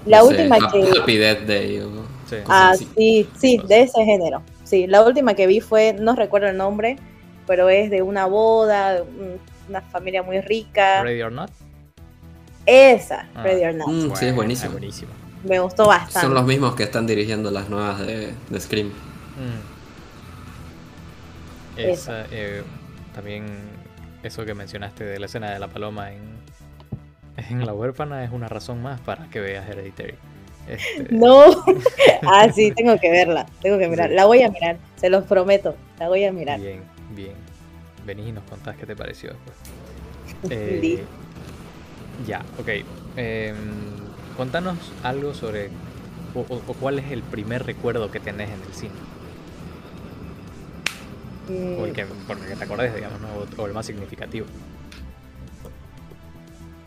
La 0.05 0.23
última 0.23 0.71
que. 0.71 0.83
Happy 0.99 1.17
Death 1.17 1.47
Day. 1.47 1.83
sí. 2.29 2.37
Ah, 2.47 2.75
sí, 2.77 3.29
sí, 3.39 3.61
de 3.67 3.83
ese 3.83 4.05
género. 4.05 4.43
Sí, 4.65 4.87
la 4.87 5.03
última 5.03 5.35
que 5.35 5.47
vi 5.47 5.61
fue, 5.61 5.95
no 5.99 6.15
recuerdo 6.15 6.49
el 6.49 6.57
nombre, 6.57 6.97
pero 7.47 7.69
es 7.69 7.91
de 7.91 8.03
una 8.03 8.27
boda, 8.27 9.03
una 9.69 9.81
familia 9.81 10.23
muy 10.23 10.41
rica. 10.41 11.03
Ready 11.03 11.23
or 11.23 11.33
Not. 11.33 11.51
Esa, 12.67 13.29
ah. 13.35 13.43
Ready 13.43 13.65
or 13.65 13.75
Not. 13.75 13.89
Mm, 13.89 14.15
sí, 14.17 14.27
es 14.27 14.35
buenísimo. 14.35 14.79
Me 15.45 15.61
gustó 15.61 15.87
bastante. 15.87 16.21
Son 16.21 16.35
los 16.35 16.45
mismos 16.45 16.75
que 16.75 16.83
están 16.83 17.07
dirigiendo 17.07 17.51
las 17.51 17.69
nuevas 17.69 18.01
de, 18.01 18.35
de 18.51 18.61
Scream. 18.61 18.89
Mm. 18.89 19.77
Esa, 21.77 22.27
eh, 22.31 22.63
también 23.15 23.45
eso 24.23 24.45
que 24.45 24.55
mencionaste 24.55 25.05
de 25.05 25.19
la 25.19 25.27
escena 25.27 25.51
de 25.53 25.59
la 25.59 25.69
paloma 25.69 26.13
en, 26.13 26.21
en 27.37 27.67
La 27.67 27.75
huérfana 27.75 28.25
es 28.25 28.33
una 28.33 28.49
razón 28.49 28.83
más 28.83 29.01
para 29.01 29.29
que 29.29 29.41
veas 29.41 29.69
Hereditary. 29.69 30.15
Este, 30.67 31.07
no, 31.15 31.45
ah, 32.23 32.49
sí, 32.53 32.73
tengo 32.73 32.99
que 32.99 33.11
verla, 33.11 33.47
tengo 33.63 33.79
que 33.79 33.89
mirar. 33.89 34.11
La 34.11 34.27
voy 34.27 34.43
a 34.43 34.51
mirar, 34.51 34.79
se 34.97 35.11
los 35.11 35.25
prometo, 35.25 35.77
la 35.99 36.09
voy 36.09 36.25
a 36.25 36.33
mirar. 36.33 36.59
Bien, 36.61 36.83
bien. 37.15 37.35
Venís 38.05 38.29
y 38.29 38.33
nos 38.33 38.45
contás 38.45 38.77
qué 38.77 38.87
te 38.87 38.97
pareció 38.97 39.31
después. 39.31 39.57
Eh, 40.51 41.03
ya, 42.25 42.43
ok. 42.59 42.69
Em, 43.17 43.57
contanos 44.37 44.79
algo 45.03 45.35
sobre, 45.35 45.71
o, 46.35 46.45
cuál 46.81 46.99
es 46.99 47.11
el 47.11 47.23
primer 47.23 47.65
recuerdo 47.65 48.11
que 48.11 48.21
tenés 48.21 48.51
en 48.51 48.63
el 48.63 48.73
cine. 48.73 48.95
Mm. 51.49 51.81
O 51.81 51.85
el 51.87 51.93
que, 51.93 52.05
te 52.05 52.65
acordes, 52.65 52.95
digamos, 52.95 53.21
o, 53.57 53.67
el 53.67 53.73
más 53.73 53.87
significativo. 53.87 54.47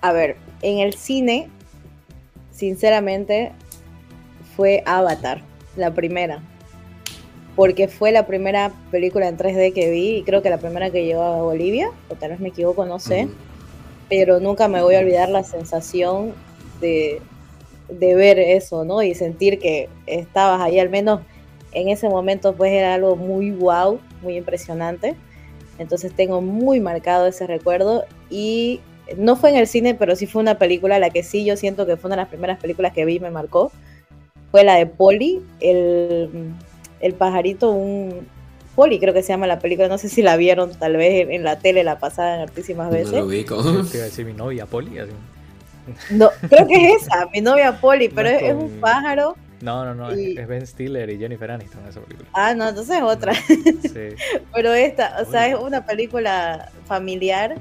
A 0.01 0.13
ver, 0.13 0.37
en 0.61 0.79
el 0.79 0.93
cine, 0.93 1.49
sinceramente, 2.51 3.51
fue 4.55 4.83
Avatar, 4.85 5.41
la 5.75 5.93
primera. 5.93 6.41
Porque 7.55 7.89
fue 7.89 8.11
la 8.11 8.25
primera 8.25 8.71
película 8.91 9.27
en 9.27 9.37
3D 9.37 9.73
que 9.73 9.91
vi 9.91 10.17
y 10.17 10.23
creo 10.23 10.41
que 10.41 10.49
la 10.49 10.59
primera 10.59 10.91
que 10.91 11.03
llegó 11.03 11.23
a 11.23 11.41
Bolivia, 11.41 11.91
o 12.07 12.15
tal 12.15 12.31
vez 12.31 12.39
me 12.39 12.49
equivoco, 12.49 12.85
no 12.85 12.99
sé. 12.99 13.27
Pero 14.09 14.39
nunca 14.39 14.67
me 14.67 14.81
voy 14.81 14.95
a 14.95 14.99
olvidar 14.99 15.29
la 15.29 15.43
sensación 15.43 16.33
de, 16.81 17.21
de 17.89 18.15
ver 18.15 18.39
eso, 18.39 18.83
¿no? 18.83 19.03
Y 19.03 19.13
sentir 19.13 19.59
que 19.59 19.89
estabas 20.07 20.61
ahí, 20.61 20.79
al 20.79 20.89
menos 20.89 21.21
en 21.71 21.89
ese 21.89 22.09
momento, 22.09 22.53
pues 22.53 22.71
era 22.71 22.95
algo 22.95 23.15
muy 23.15 23.51
wow, 23.51 23.99
muy 24.21 24.37
impresionante. 24.37 25.15
Entonces 25.77 26.13
tengo 26.13 26.41
muy 26.41 26.79
marcado 26.79 27.27
ese 27.27 27.47
recuerdo 27.47 28.05
y 28.29 28.81
no 29.17 29.35
fue 29.35 29.51
en 29.51 29.55
el 29.55 29.67
cine, 29.67 29.95
pero 29.95 30.15
sí 30.15 30.27
fue 30.27 30.41
una 30.41 30.57
película 30.57 30.99
la 30.99 31.09
que 31.09 31.23
sí 31.23 31.45
yo 31.45 31.55
siento 31.55 31.85
que 31.85 31.97
fue 31.97 32.09
una 32.09 32.15
de 32.15 32.23
las 32.23 32.29
primeras 32.29 32.59
películas 32.59 32.93
que 32.93 33.05
vi 33.05 33.15
y 33.15 33.19
me 33.19 33.31
marcó. 33.31 33.71
Fue 34.51 34.63
la 34.63 34.75
de 34.75 34.87
Polly, 34.87 35.41
el, 35.59 36.53
el 36.99 37.13
pajarito, 37.13 37.71
un, 37.71 38.27
Polly 38.79 38.97
creo 38.97 39.13
que 39.13 39.23
se 39.23 39.33
llama 39.33 39.45
la 39.45 39.59
película, 39.59 39.89
no 39.89 39.97
sé 39.97 40.07
si 40.07 40.21
la 40.21 40.37
vieron 40.37 40.71
tal 40.73 40.95
vez 40.95 41.27
en, 41.29 41.43
la 41.43 41.59
tele, 41.59 41.83
la 41.83 41.99
pasaban 41.99 42.39
hartísimas 42.39 42.89
veces. 42.89 43.11
No 43.11 43.19
lo 43.19 43.27
vi 43.27 43.43
Te 43.43 43.53
iba 43.53 43.65
a 43.65 44.05
decir 44.05 44.25
mi 44.25 44.31
novia 44.31 44.67
Polly. 44.67 45.01
No, 46.11 46.29
creo 46.47 46.65
que 46.65 46.93
es 46.93 47.01
esa, 47.01 47.25
mi 47.33 47.41
novia 47.41 47.77
Polly, 47.81 48.07
pero 48.07 48.29
es, 48.29 48.53
un 48.53 48.79
pájaro. 48.79 49.35
No, 49.59 49.83
no, 49.83 49.93
no, 49.93 50.11
es 50.11 50.47
Ben 50.47 50.65
Stiller 50.65 51.09
y 51.09 51.17
Jennifer 51.17 51.51
Aniston 51.51 51.85
esa 51.89 51.99
película. 51.99 52.29
Ah, 52.31 52.53
no, 52.53 52.69
entonces 52.69 52.95
es 52.95 53.03
otra. 53.03 53.33
Sí. 53.33 54.15
pero 54.55 54.73
esta, 54.73 55.17
o 55.27 55.29
sea, 55.29 55.49
es 55.49 55.55
una 55.59 55.85
película 55.85 56.71
familiar, 56.85 57.57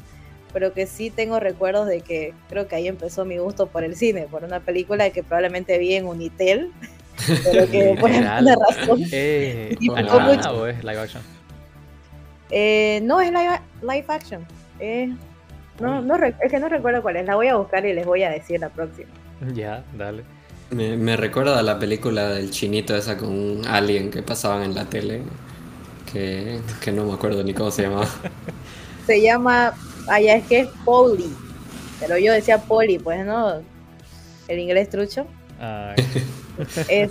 pero 0.53 0.73
que 0.73 0.87
sí 0.87 1.11
tengo 1.11 1.41
recuerdos 1.41 1.89
de 1.89 2.01
que 2.01 2.33
creo 2.49 2.69
que 2.69 2.77
ahí 2.77 2.87
empezó 2.87 3.25
mi 3.25 3.39
gusto 3.39 3.67
por 3.67 3.83
el 3.83 3.97
cine, 3.97 4.29
por 4.31 4.45
una 4.45 4.61
película 4.61 5.11
que 5.11 5.25
probablemente 5.25 5.79
vi 5.79 5.95
en 5.95 6.07
Unitel 6.07 6.71
pero 7.27 7.71
que 7.71 7.97
por 8.01 8.11
alguna 8.11 8.57
razón. 8.69 9.01
Eh, 9.13 9.77
o 9.89 10.67
es 10.67 10.85
live 10.85 10.99
action? 10.99 11.23
Eh, 12.51 13.01
no, 13.03 13.21
es 13.21 13.31
live, 13.31 13.61
live 13.83 14.05
action. 14.09 14.47
Eh, 14.81 15.13
no, 15.81 16.01
no, 16.01 16.17
es 16.17 16.51
que 16.51 16.59
no 16.59 16.69
recuerdo 16.69 17.03
cuál 17.03 17.17
es. 17.17 17.27
La 17.27 17.35
voy 17.35 17.49
a 17.49 17.57
buscar 17.57 17.85
y 17.85 17.93
les 17.93 18.07
voy 18.07 18.23
a 18.23 18.31
decir 18.31 18.61
la 18.61 18.69
próxima. 18.69 19.11
Ya, 19.55 19.85
dale. 19.97 20.25
Me, 20.71 20.97
me 20.97 21.17
recuerda 21.17 21.59
a 21.59 21.63
la 21.63 21.79
película 21.79 22.29
del 22.29 22.51
chinito 22.51 22.97
esa 22.97 23.17
con 23.17 23.29
un 23.31 23.67
alien 23.67 24.11
que 24.11 24.23
pasaban 24.23 24.63
en 24.63 24.75
la 24.75 24.85
tele. 24.85 25.23
Que, 26.13 26.61
que 26.81 26.91
no 26.91 27.05
me 27.05 27.13
acuerdo 27.13 27.43
ni 27.45 27.53
cómo 27.53 27.71
se 27.71 27.83
llamaba. 27.83 28.09
Se 29.07 29.23
llama. 29.23 29.73
Allá 30.09 30.37
es 30.37 30.47
que 30.47 30.61
es 30.61 30.69
Polly. 30.85 31.33
Pero 32.01 32.19
yo 32.19 32.33
decía 32.33 32.59
Polly, 32.59 32.99
pues, 32.99 33.25
¿no? 33.25 33.63
El 34.49 34.59
inglés 34.59 34.89
trucho. 34.91 35.27
Ay. 35.59 35.97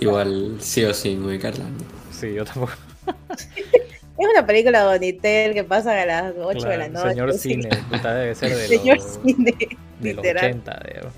Igual 0.00 0.56
sí 0.60 0.84
o 0.84 0.94
sí 0.94 1.16
muy 1.16 1.38
Carla. 1.38 1.64
Sí, 2.10 2.34
yo 2.34 2.44
tampoco. 2.44 2.72
Es 4.18 4.26
una 4.28 4.44
película 4.44 4.84
Bonitel 4.84 5.54
que 5.54 5.62
pasa 5.62 6.02
a 6.02 6.04
las 6.04 6.34
8 6.36 6.68
de 6.68 6.76
la 6.76 6.88
noche. 6.88 7.10
Señor 7.10 7.32
cine, 7.34 7.68
debe 8.02 8.34
ser 8.34 8.50
de 8.50 8.66
señor 8.66 8.96
los, 8.96 9.18
cine, 9.22 9.54
de 10.00 10.14
los 10.14 10.26
80, 10.26 10.82
digamos. 10.88 11.12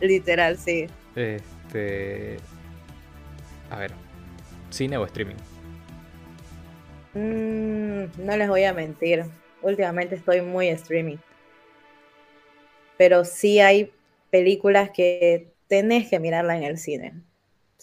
Literal, 0.00 0.56
sí. 0.56 0.86
Este. 1.16 2.36
A 3.70 3.78
ver, 3.78 3.90
¿cine 4.70 4.96
o 4.96 5.04
streaming? 5.04 5.34
Mm, 7.14 8.24
no 8.24 8.36
les 8.36 8.48
voy 8.48 8.62
a 8.62 8.72
mentir. 8.72 9.24
Últimamente 9.60 10.14
estoy 10.14 10.40
muy 10.40 10.68
streaming. 10.68 11.16
Pero 12.96 13.24
sí 13.24 13.58
hay 13.58 13.90
películas 14.30 14.90
que 14.90 15.48
tenés 15.66 16.08
que 16.08 16.20
mirarla 16.20 16.56
en 16.56 16.62
el 16.62 16.78
cine. 16.78 17.14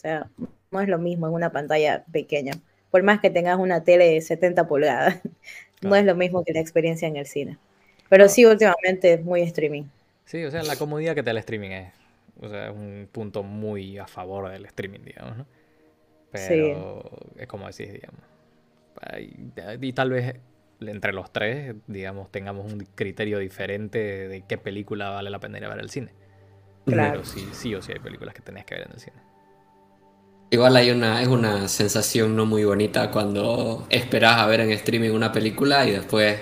O 0.01 0.07
sea, 0.07 0.27
no 0.71 0.81
es 0.81 0.89
lo 0.89 0.97
mismo 0.97 1.27
en 1.27 1.33
una 1.33 1.51
pantalla 1.51 2.03
pequeña. 2.11 2.53
Por 2.89 3.03
más 3.03 3.19
que 3.19 3.29
tengas 3.29 3.59
una 3.59 3.83
tele 3.83 4.09
de 4.09 4.21
70 4.21 4.67
pulgadas, 4.67 5.19
no 5.81 5.95
es 5.95 6.03
lo 6.05 6.15
mismo 6.15 6.43
que 6.43 6.53
la 6.53 6.59
experiencia 6.59 7.07
en 7.07 7.17
el 7.17 7.27
cine. 7.27 7.59
Pero 8.09 8.27
sí, 8.27 8.43
últimamente 8.45 9.13
es 9.13 9.23
muy 9.23 9.43
streaming. 9.43 9.83
Sí, 10.25 10.43
o 10.43 10.49
sea, 10.49 10.63
la 10.63 10.75
comodidad 10.77 11.13
que 11.13 11.21
te 11.21 11.27
da 11.27 11.31
el 11.33 11.37
streaming 11.37 11.69
es, 11.69 11.93
o 12.41 12.49
sea, 12.49 12.69
es 12.69 12.75
un 12.75 13.07
punto 13.11 13.43
muy 13.43 13.99
a 13.99 14.07
favor 14.07 14.49
del 14.49 14.65
streaming, 14.65 15.01
digamos, 15.05 15.37
¿no? 15.37 15.45
Pero 16.31 17.07
es 17.37 17.45
como 17.45 17.67
decís, 17.67 17.93
digamos. 17.93 18.21
Y, 19.19 19.93
tal 19.93 20.09
vez 20.09 20.35
entre 20.79 21.13
los 21.13 21.31
tres, 21.31 21.75
digamos, 21.85 22.31
tengamos 22.31 22.73
un 22.73 22.87
criterio 22.95 23.37
diferente 23.37 24.27
de 24.27 24.41
qué 24.47 24.57
película 24.57 25.11
vale 25.11 25.29
la 25.29 25.39
pena 25.39 25.59
ir 25.59 25.65
a 25.65 25.69
ver 25.69 25.79
al 25.79 25.91
cine. 25.91 26.11
Claro. 26.85 27.11
Pero 27.11 27.25
sí, 27.25 27.47
sí 27.51 27.75
o 27.75 27.83
sí 27.83 27.91
hay 27.91 27.99
películas 27.99 28.33
que 28.33 28.41
tenés 28.41 28.65
que 28.65 28.73
ver 28.73 28.87
en 28.87 28.93
el 28.93 28.99
cine. 28.99 29.30
Igual 30.53 30.75
hay 30.75 30.91
una, 30.91 31.21
es 31.21 31.29
una 31.29 31.69
sensación 31.69 32.35
no 32.35 32.45
muy 32.45 32.65
bonita 32.65 33.09
cuando 33.09 33.87
esperás 33.89 34.37
a 34.37 34.45
ver 34.47 34.59
en 34.59 34.71
streaming 34.71 35.11
una 35.11 35.31
película 35.31 35.87
y 35.87 35.91
después 35.91 36.39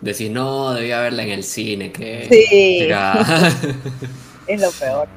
decís, 0.00 0.30
no, 0.30 0.72
debía 0.72 0.98
verla 1.00 1.24
en 1.24 1.28
el 1.28 1.44
cine, 1.44 1.92
que 1.92 2.26
sí. 2.30 2.88
es 4.46 4.60
lo 4.62 4.70
peor. 4.70 5.08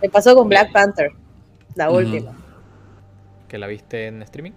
Me 0.00 0.08
pasó 0.08 0.34
con 0.34 0.48
Black 0.48 0.72
Panther, 0.72 1.10
la 1.74 1.90
última. 1.90 2.34
¿Que 3.46 3.58
la 3.58 3.66
viste 3.66 4.06
en 4.06 4.22
streaming? 4.22 4.52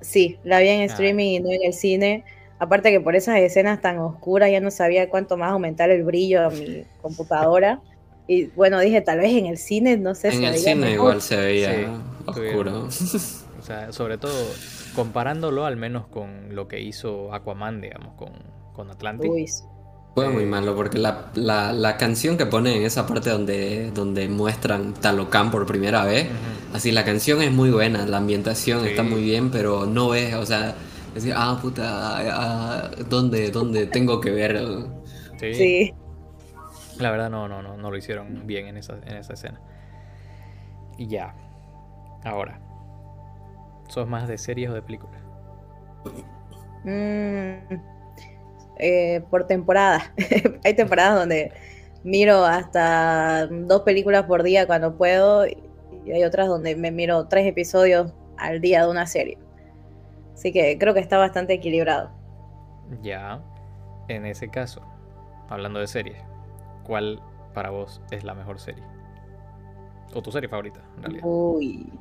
Sí, 0.00 0.38
la 0.42 0.60
vi 0.60 0.68
en 0.68 0.80
ah. 0.80 0.84
streaming 0.84 1.26
y 1.26 1.40
no 1.40 1.50
en 1.50 1.62
el 1.62 1.74
cine. 1.74 2.24
Aparte 2.58 2.90
que 2.90 3.00
por 3.00 3.16
esas 3.16 3.36
escenas 3.36 3.82
tan 3.82 3.98
oscuras 3.98 4.50
ya 4.50 4.60
no 4.60 4.70
sabía 4.70 5.10
cuánto 5.10 5.36
más 5.36 5.52
aumentar 5.52 5.90
el 5.90 6.04
brillo 6.04 6.46
a 6.46 6.48
mi 6.48 6.84
computadora. 7.02 7.82
Y 8.28 8.46
bueno, 8.46 8.80
dije, 8.80 9.00
tal 9.00 9.18
vez 9.18 9.32
en 9.32 9.46
el 9.46 9.58
cine, 9.58 9.96
no 9.96 10.14
sé 10.14 10.34
en 10.34 10.44
el 10.44 10.56
cine 10.56 10.92
igual 10.92 11.22
se 11.22 11.36
veía 11.36 12.00
oscuro. 12.26 12.88
O 13.58 13.62
sea, 13.62 13.92
sobre 13.92 14.18
todo 14.18 14.34
comparándolo 14.94 15.64
al 15.64 15.76
menos 15.76 16.06
con 16.06 16.54
lo 16.54 16.68
que 16.68 16.80
hizo 16.80 17.32
Aquaman, 17.32 17.80
digamos, 17.80 18.14
con, 18.14 18.32
con 18.72 18.90
Atlantis. 18.90 19.64
Fue 20.14 20.30
muy 20.30 20.46
malo 20.46 20.74
porque 20.74 20.98
la, 20.98 21.30
la, 21.34 21.96
canción 21.98 22.38
que 22.38 22.46
pone 22.46 22.74
en 22.74 22.84
esa 22.84 23.06
parte 23.06 23.28
donde, 23.28 23.90
donde 23.90 24.28
muestran 24.28 24.94
Talocan 24.94 25.50
por 25.50 25.66
primera 25.66 26.06
vez, 26.06 26.28
así 26.72 26.90
la 26.90 27.04
canción 27.04 27.42
es 27.42 27.52
muy 27.52 27.70
buena, 27.70 28.06
la 28.06 28.16
ambientación 28.16 28.86
está 28.86 29.02
muy 29.02 29.22
bien, 29.22 29.50
pero 29.50 29.84
no 29.84 30.08
ves, 30.08 30.34
o 30.34 30.46
sea, 30.46 30.74
decir, 31.14 31.34
ah, 31.36 31.58
puta, 31.60 31.84
ah, 31.84 32.90
¿dónde, 33.10 33.50
¿dónde 33.50 33.86
tengo 33.86 34.18
que 34.18 34.30
ver? 34.30 34.58
sí. 35.38 35.92
La 36.98 37.10
verdad 37.10 37.30
no, 37.30 37.48
no, 37.48 37.62
no, 37.62 37.76
no 37.76 37.90
lo 37.90 37.96
hicieron 37.96 38.46
bien 38.46 38.66
en 38.66 38.76
esa, 38.76 38.94
en 39.04 39.16
esa 39.16 39.34
escena. 39.34 39.60
Y 40.96 41.08
ya. 41.08 41.34
Ahora. 42.24 42.60
¿Sos 43.88 44.08
más 44.08 44.26
de 44.26 44.38
series 44.38 44.70
o 44.70 44.74
de 44.74 44.82
películas? 44.82 45.20
Mm, 46.84 47.74
eh, 48.78 49.22
por 49.30 49.46
temporada. 49.46 50.12
Hay 50.64 50.74
temporadas 50.74 51.18
donde 51.18 51.52
miro 52.04 52.44
hasta 52.44 53.46
dos 53.46 53.82
películas 53.82 54.24
por 54.24 54.42
día 54.42 54.66
cuando 54.66 54.96
puedo 54.96 55.46
y 55.46 56.12
hay 56.12 56.22
otras 56.22 56.46
donde 56.46 56.76
me 56.76 56.92
miro 56.92 57.26
tres 57.26 57.46
episodios 57.46 58.12
al 58.38 58.60
día 58.60 58.84
de 58.84 58.90
una 58.90 59.06
serie. 59.06 59.38
Así 60.34 60.52
que 60.52 60.78
creo 60.78 60.94
que 60.94 61.00
está 61.00 61.18
bastante 61.18 61.54
equilibrado. 61.54 62.10
Ya, 63.02 63.40
en 64.08 64.24
ese 64.24 64.48
caso, 64.48 64.82
hablando 65.48 65.80
de 65.80 65.88
series, 65.88 66.22
¿cuál 66.86 67.20
para 67.52 67.70
vos 67.70 68.00
es 68.10 68.24
la 68.24 68.34
mejor 68.34 68.60
serie? 68.60 68.82
O 70.14 70.22
tu 70.22 70.30
serie 70.30 70.48
favorita, 70.48 70.80
en 70.96 71.02
realidad. 71.02 71.24
Uy, 71.26 71.92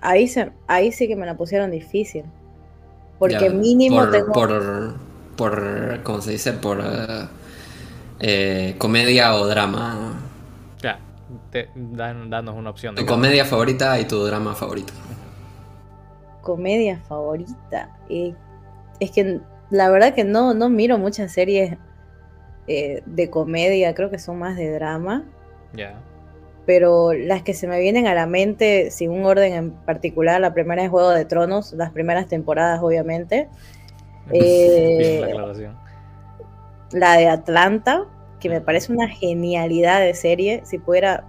ahí, 0.00 0.28
se, 0.28 0.52
ahí 0.66 0.92
sí 0.92 1.08
que 1.08 1.16
me 1.16 1.26
la 1.26 1.36
pusieron 1.36 1.70
difícil. 1.70 2.24
Porque 3.18 3.48
mínimo 3.48 3.96
por, 3.96 4.10
tengo... 4.10 4.32
Por, 4.32 4.94
por, 5.36 6.02
¿cómo 6.02 6.20
se 6.20 6.32
dice? 6.32 6.52
Por 6.52 6.82
eh, 8.20 8.74
comedia 8.78 9.34
o 9.34 9.46
drama. 9.46 10.20
Ya, 10.82 10.98
te, 11.50 11.70
dan, 11.74 12.28
danos 12.28 12.54
una 12.54 12.70
opción. 12.70 12.94
De 12.94 13.02
tu 13.02 13.08
comedia 13.08 13.44
favorita 13.44 13.98
y 13.98 14.04
tu 14.04 14.22
drama 14.24 14.54
favorito. 14.54 14.92
Comedia 16.42 17.00
favorita. 17.08 17.96
Eh, 18.08 18.34
es 19.00 19.10
que 19.10 19.40
la 19.70 19.88
verdad 19.88 20.14
que 20.14 20.24
no, 20.24 20.52
no 20.54 20.68
miro 20.68 20.98
muchas 20.98 21.32
series 21.32 21.76
eh, 22.66 23.02
de 23.06 23.30
comedia, 23.30 23.94
creo 23.94 24.10
que 24.10 24.18
son 24.18 24.38
más 24.38 24.56
de 24.56 24.70
drama. 24.72 25.24
Ya. 25.72 26.00
Pero 26.66 27.12
las 27.12 27.42
que 27.42 27.54
se 27.54 27.68
me 27.68 27.78
vienen 27.78 28.06
a 28.06 28.14
la 28.14 28.26
mente, 28.26 28.90
sin 28.90 29.10
un 29.10 29.24
orden 29.24 29.52
en 29.52 29.70
particular, 29.70 30.40
la 30.40 30.52
primera 30.52 30.82
es 30.82 30.90
Juego 30.90 31.10
de 31.10 31.24
Tronos, 31.24 31.72
las 31.72 31.92
primeras 31.92 32.26
temporadas, 32.28 32.80
obviamente. 32.82 33.48
Eh, 34.32 35.22
la 36.90 37.16
de 37.16 37.28
Atlanta, 37.28 38.06
que 38.40 38.48
me 38.48 38.60
parece 38.60 38.92
una 38.92 39.06
genialidad 39.06 40.00
de 40.00 40.14
serie. 40.14 40.62
Si 40.64 40.78
pudiera 40.78 41.24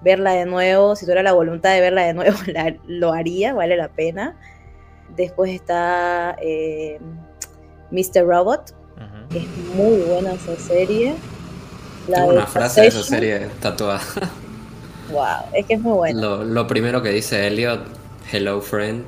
verla 0.00 0.32
de 0.32 0.46
nuevo, 0.46 0.96
si 0.96 1.04
tuviera 1.04 1.22
la 1.22 1.32
voluntad 1.32 1.74
de 1.74 1.80
verla 1.80 2.04
de 2.04 2.14
nuevo, 2.14 2.36
lo 2.86 3.12
haría, 3.12 3.52
vale 3.52 3.76
la 3.76 3.88
pena. 3.88 4.36
Después 5.16 5.50
está 5.50 6.36
eh, 6.40 7.00
Mr. 7.90 8.24
Robot, 8.24 8.74
es 9.34 9.46
muy 9.74 10.00
buena 10.02 10.32
esa 10.32 10.56
serie. 10.56 11.14
Tengo 12.06 12.28
una 12.28 12.46
frase 12.46 12.82
de 12.82 12.86
esa 12.88 13.02
serie 13.02 13.48
tatuada. 13.60 14.00
Wow, 15.10 15.42
es 15.52 15.66
que 15.66 15.74
es 15.74 15.80
muy 15.80 15.94
buena. 15.94 16.20
Lo, 16.44 16.66
primero 16.68 17.02
que 17.02 17.08
dice 17.08 17.48
Elliot, 17.48 17.80
hello 18.30 18.60
friend. 18.60 19.04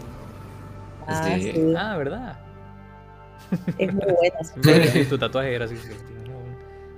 Ah, 1.07 1.37
ah 1.79 1.97
¿verdad? 1.97 2.41
Es 3.79 3.95
muy 3.95 4.07
buena. 4.13 5.05
tu 5.09 5.17
tatuaje 5.17 5.55
era 5.55 5.67
así. 5.67 5.77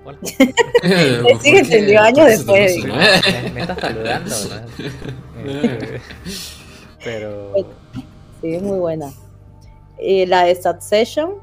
hola. 0.06 0.18
Sigue 1.42 1.58
entendió 1.58 2.00
años 2.00 2.28
después. 2.28 2.82
Me, 2.82 3.60
estás 3.60 3.78
saludando, 3.78 4.34
este, 5.44 6.00
Pero. 7.04 7.52
Sí, 8.40 8.54
es 8.54 8.62
muy 8.62 8.78
buena. 8.78 9.12
Y 10.00 10.24
la 10.24 10.44
de 10.44 10.54
Succession. 10.54 11.34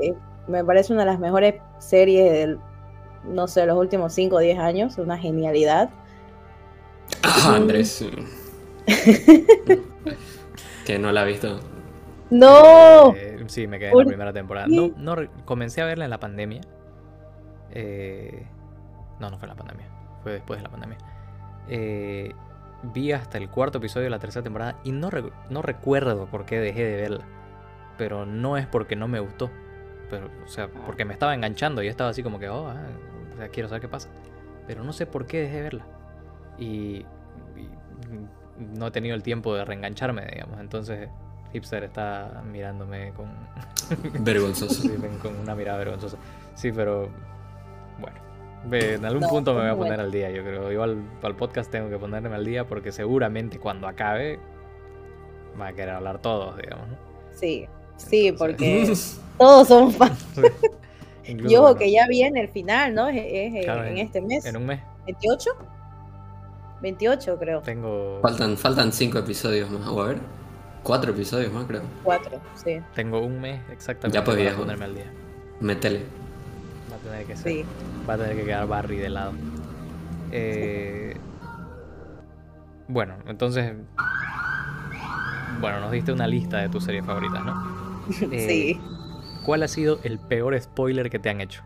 Eh, 0.00 0.14
me 0.46 0.64
parece 0.64 0.92
una 0.92 1.02
de 1.02 1.10
las 1.10 1.18
mejores 1.18 1.54
series 1.78 2.32
del, 2.32 2.58
no 3.24 3.46
sé, 3.48 3.66
los 3.66 3.76
últimos 3.76 4.12
5 4.12 4.36
o 4.36 4.38
10 4.38 4.58
años. 4.58 4.98
Una 4.98 5.18
genialidad. 5.18 5.90
Ah, 7.22 7.54
Andrés. 7.56 8.04
que 10.86 10.98
no 10.98 11.12
la 11.12 11.22
ha 11.22 11.24
visto. 11.24 11.60
No. 12.30 13.14
Eh, 13.14 13.44
sí, 13.46 13.66
me 13.66 13.78
quedé 13.78 13.90
en 13.90 13.98
la 13.98 14.04
primera 14.04 14.32
temporada. 14.32 14.66
No, 14.68 14.92
no, 14.96 15.16
comencé 15.44 15.82
a 15.82 15.86
verla 15.86 16.04
en 16.04 16.10
la 16.10 16.20
pandemia. 16.20 16.60
Eh, 17.70 18.46
no, 19.20 19.30
no 19.30 19.38
fue 19.38 19.46
en 19.46 19.50
la 19.50 19.56
pandemia. 19.56 19.86
Fue 20.22 20.32
después 20.32 20.58
de 20.58 20.64
la 20.64 20.70
pandemia. 20.70 20.98
Eh, 21.68 22.32
vi 22.92 23.12
hasta 23.12 23.38
el 23.38 23.48
cuarto 23.48 23.78
episodio 23.78 24.04
de 24.04 24.10
la 24.10 24.18
tercera 24.18 24.42
temporada 24.42 24.78
y 24.84 24.92
no, 24.92 25.10
no 25.50 25.62
recuerdo 25.62 26.26
por 26.26 26.44
qué 26.44 26.60
dejé 26.60 26.84
de 26.84 26.96
verla. 26.96 27.24
Pero 27.96 28.26
no 28.26 28.56
es 28.56 28.66
porque 28.66 28.96
no 28.96 29.08
me 29.08 29.20
gustó. 29.20 29.50
Pero, 30.10 30.30
o 30.44 30.48
sea, 30.48 30.68
porque 30.68 31.04
me 31.04 31.12
estaba 31.12 31.34
enganchando 31.34 31.82
y 31.82 31.88
estaba 31.88 32.10
así 32.10 32.22
como 32.22 32.38
que, 32.38 32.48
oh, 32.48 32.68
ah, 32.68 32.86
o 33.34 33.36
sea, 33.36 33.48
quiero 33.48 33.68
saber 33.68 33.82
qué 33.82 33.88
pasa. 33.88 34.08
Pero 34.66 34.84
no 34.84 34.92
sé 34.92 35.06
por 35.06 35.26
qué 35.26 35.42
dejé 35.42 35.56
de 35.56 35.62
verla. 35.62 35.86
y 36.58 37.04
no 38.58 38.86
he 38.86 38.90
tenido 38.90 39.14
el 39.14 39.22
tiempo 39.22 39.54
de 39.54 39.64
reengancharme, 39.64 40.26
digamos. 40.26 40.60
Entonces, 40.60 41.08
Hipster 41.52 41.84
está 41.84 42.42
mirándome 42.50 43.12
con. 43.12 43.30
Vergonzoso. 44.24 44.88
con 45.22 45.36
una 45.38 45.54
mirada 45.54 45.78
vergonzosa. 45.78 46.16
Sí, 46.54 46.72
pero. 46.72 47.08
Bueno. 48.00 48.24
En 48.70 49.04
algún 49.04 49.28
punto 49.28 49.52
me 49.52 49.60
voy 49.60 49.70
a 49.70 49.76
poner 49.76 50.00
al 50.00 50.10
día, 50.10 50.30
yo 50.30 50.42
creo. 50.42 50.72
Igual 50.72 50.96
para 51.20 51.32
el 51.32 51.36
podcast 51.36 51.70
tengo 51.70 51.90
que 51.90 51.98
ponerme 51.98 52.34
al 52.34 52.44
día 52.44 52.66
porque 52.66 52.92
seguramente 52.92 53.58
cuando 53.58 53.86
acabe 53.86 54.40
va 55.60 55.68
a 55.68 55.72
querer 55.74 55.90
hablar 55.90 56.20
todos, 56.20 56.56
digamos. 56.56 56.88
Sí, 57.32 57.68
sí, 57.96 58.32
porque 58.32 58.92
todos 59.38 59.68
somos 59.68 59.96
fans. 59.96 60.24
Yo 61.48 61.74
que 61.78 61.90
ya 61.90 62.06
viene 62.06 62.40
el 62.40 62.48
final, 62.48 62.94
¿no? 62.94 63.08
Es, 63.08 63.16
en, 63.18 63.98
este 63.98 64.20
mes. 64.20 64.44
En 64.44 64.56
un 64.56 64.66
mes. 64.66 64.80
¿28? 65.06 65.54
28 66.82 67.38
creo. 67.38 67.60
Tengo... 67.62 68.18
Faltan, 68.20 68.56
faltan 68.56 68.92
5 68.92 69.18
episodios 69.18 69.70
más, 69.70 69.86
o 69.88 70.02
a 70.02 70.08
ver. 70.08 70.18
4 70.82 71.12
episodios 71.12 71.52
más 71.52 71.64
creo. 71.66 71.82
4, 72.02 72.40
sí. 72.62 72.80
Tengo 72.94 73.20
un 73.20 73.40
mes 73.40 73.60
exactamente 73.72 74.18
ya 74.18 74.24
podía 74.24 74.54
ponerme 74.54 74.84
al 74.84 74.94
día. 74.94 75.10
Metele. 75.60 76.02
Va 76.92 76.96
a 76.96 76.98
tener 76.98 77.26
que 77.26 77.36
ser. 77.36 77.52
Sí. 77.52 77.64
Va 78.08 78.14
a 78.14 78.18
tener 78.18 78.36
que 78.36 78.44
quedar 78.44 78.66
Barry 78.66 78.98
de 78.98 79.08
lado. 79.08 79.32
Eh... 80.30 81.16
Bueno, 82.86 83.14
entonces... 83.26 83.72
Bueno, 85.60 85.80
nos 85.80 85.90
diste 85.90 86.12
una 86.12 86.26
lista 86.26 86.58
de 86.58 86.68
tus 86.68 86.84
series 86.84 87.06
favoritas, 87.06 87.42
¿no? 87.44 87.73
Eh, 88.32 88.46
sí. 88.48 88.80
¿Cuál 89.44 89.62
ha 89.62 89.68
sido 89.68 89.98
el 90.04 90.18
peor 90.18 90.58
spoiler 90.60 91.10
que 91.10 91.18
te 91.18 91.28
han 91.28 91.40
hecho? 91.40 91.62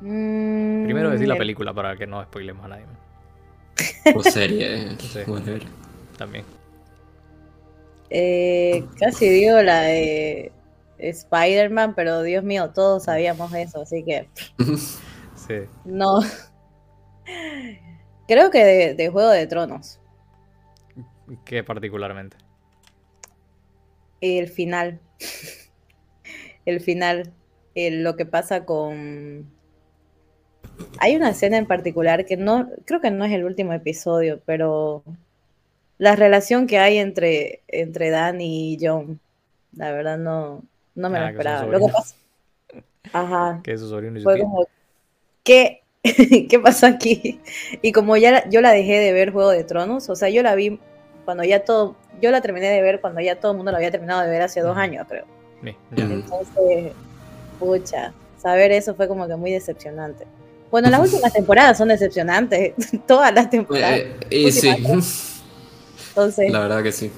Mm, 0.00 0.84
Primero 0.84 1.10
decir 1.10 1.28
la 1.28 1.36
película 1.36 1.72
para 1.74 1.96
que 1.96 2.06
no 2.06 2.22
spoilemos 2.24 2.64
a 2.64 2.68
nadie. 2.68 2.86
O 4.14 4.22
serie, 4.22 4.88
También. 6.18 6.44
Eh, 8.10 8.84
casi 8.98 9.28
digo 9.28 9.62
la 9.62 9.82
de 9.82 10.52
Spider-Man, 10.98 11.94
pero 11.94 12.22
Dios 12.22 12.44
mío, 12.44 12.70
todos 12.70 13.04
sabíamos 13.04 13.52
eso, 13.54 13.82
así 13.82 14.04
que. 14.04 14.28
sí. 15.34 15.54
No. 15.84 16.20
Creo 18.26 18.50
que 18.50 18.94
de, 18.94 19.08
Juego 19.08 19.30
de 19.30 19.46
Tronos. 19.46 20.00
¿Qué 21.44 21.62
particularmente? 21.62 22.36
El 24.20 24.48
final. 24.48 25.00
El 26.66 26.80
final. 26.80 27.32
lo 27.74 28.16
que 28.16 28.26
pasa 28.26 28.64
con 28.64 29.46
hay 30.98 31.16
una 31.16 31.30
escena 31.30 31.56
en 31.56 31.66
particular 31.66 32.24
que 32.26 32.36
no, 32.36 32.68
creo 32.84 33.00
que 33.00 33.10
no 33.10 33.24
es 33.24 33.32
el 33.32 33.44
último 33.44 33.72
episodio, 33.72 34.40
pero 34.44 35.02
la 35.98 36.16
relación 36.16 36.66
que 36.66 36.78
hay 36.78 36.98
entre, 36.98 37.62
entre 37.68 38.10
Dan 38.10 38.40
y 38.40 38.78
John, 38.80 39.20
la 39.72 39.92
verdad 39.92 40.18
no, 40.18 40.62
no 40.94 41.10
me 41.10 41.18
lo 41.18 41.26
ah, 41.26 41.30
esperaba. 41.30 41.66
Lo 41.66 41.86
que 41.86 41.92
pasa. 41.92 42.16
Ajá. 43.12 43.60
Que 43.64 43.72
es 43.72 43.80
su 43.80 43.88
sobrino 43.88 44.20
Fue 44.20 44.38
como, 44.38 44.66
¿qué? 45.42 45.82
¿Qué 46.02 46.60
pasó 46.62 46.86
aquí? 46.86 47.40
Y 47.82 47.92
como 47.92 48.16
ya 48.16 48.48
yo 48.48 48.60
la 48.60 48.72
dejé 48.72 48.98
de 48.98 49.12
ver 49.12 49.32
Juego 49.32 49.50
de 49.50 49.64
Tronos, 49.64 50.08
o 50.08 50.16
sea, 50.16 50.30
yo 50.30 50.42
la 50.42 50.54
vi 50.54 50.80
cuando 51.24 51.44
ya 51.44 51.64
todo, 51.64 51.96
yo 52.20 52.30
la 52.30 52.40
terminé 52.40 52.68
de 52.68 52.82
ver 52.82 53.00
cuando 53.00 53.20
ya 53.20 53.36
todo 53.36 53.52
el 53.52 53.56
mundo 53.56 53.72
la 53.72 53.78
había 53.78 53.90
terminado 53.90 54.22
de 54.22 54.28
ver 54.28 54.42
hace 54.42 54.60
dos 54.60 54.76
años, 54.76 55.06
creo. 55.08 55.24
Entonces, 55.96 56.92
pucha, 57.58 58.12
saber 58.38 58.72
eso 58.72 58.94
fue 58.94 59.08
como 59.08 59.26
que 59.26 59.36
muy 59.36 59.52
decepcionante. 59.52 60.26
Bueno, 60.70 60.88
las 60.88 61.00
últimas 61.00 61.32
temporadas 61.32 61.78
son 61.78 61.88
decepcionantes. 61.88 62.74
Todas 63.06 63.34
las 63.34 63.50
temporadas. 63.50 63.98
Eh, 63.98 64.16
y 64.30 64.52
sí. 64.52 64.68
Entonces, 64.68 66.50
la 66.50 66.60
verdad 66.60 66.82
que 66.82 66.92
sí. 66.92 67.10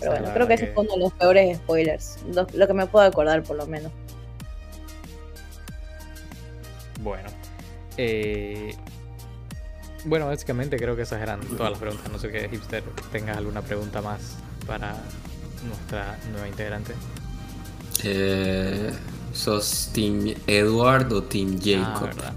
Pero 0.00 0.12
bueno, 0.12 0.30
creo 0.32 0.46
que, 0.46 0.54
ese 0.54 0.66
fue 0.68 0.84
uno 0.84 0.94
de 0.94 1.00
los 1.00 1.12
peores 1.12 1.56
spoilers. 1.58 2.18
Lo, 2.32 2.66
que 2.66 2.74
me 2.74 2.86
puedo 2.86 3.04
acordar, 3.04 3.42
por 3.42 3.56
lo 3.56 3.66
menos. 3.66 3.90
Bueno. 7.00 7.28
Eh, 7.96 8.74
bueno, 10.04 10.26
básicamente 10.26 10.76
creo 10.76 10.96
que 10.96 11.02
esas 11.02 11.20
eran 11.20 11.40
todas 11.40 11.70
las 11.72 11.78
preguntas. 11.80 12.10
No 12.10 12.18
sé 12.18 12.30
qué, 12.30 12.48
Hipster, 12.48 12.82
tengas 13.12 13.36
alguna 13.36 13.62
pregunta 13.62 14.02
más 14.02 14.36
para 14.66 14.94
nuestra 15.66 16.18
nueva 16.32 16.48
integrante. 16.48 16.94
Eh, 18.04 18.92
¿Sos 19.32 19.90
Team 19.92 20.34
Edward 20.46 21.12
o 21.12 21.22
Team 21.22 21.58
Jacob? 21.60 22.10
Ah, 22.22 22.32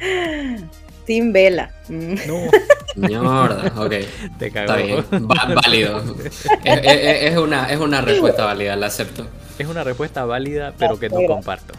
Team 1.06 1.32
Vela. 1.32 1.72
No. 1.88 2.50
Mierda, 2.96 3.72
ok. 3.76 3.92
Te 4.38 4.50
cago. 4.50 4.72
Está 4.72 4.76
bien, 4.76 5.04
válido. 5.28 6.02
es, 6.64 7.36
una, 7.36 7.70
es 7.70 7.80
una 7.80 8.00
respuesta 8.00 8.44
válida, 8.44 8.76
la 8.76 8.86
acepto. 8.86 9.26
Es 9.58 9.66
una 9.66 9.84
respuesta 9.84 10.24
válida, 10.24 10.74
pero 10.78 10.98
que 10.98 11.08
no 11.08 11.20
comparto. 11.26 11.74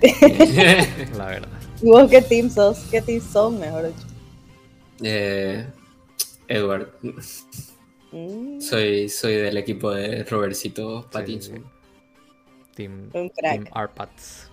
la 1.16 1.26
verdad. 1.26 1.48
¿Y 1.84 1.90
vos 1.90 2.10
qué 2.10 2.22
team 2.22 2.48
sos? 2.48 2.78
¿Qué 2.90 3.02
team 3.02 3.20
son, 3.20 3.60
mejor 3.60 3.88
dicho? 3.88 4.06
Eh, 5.02 5.66
Edward. 6.48 6.88
Mm. 8.10 8.58
Soy, 8.58 9.10
soy 9.10 9.34
del 9.34 9.58
equipo 9.58 9.90
de 9.90 10.24
Robertcito 10.24 11.06
Pattinson. 11.12 11.62
Team, 12.74 13.10
team 13.10 13.66
Arpats. 13.72 14.50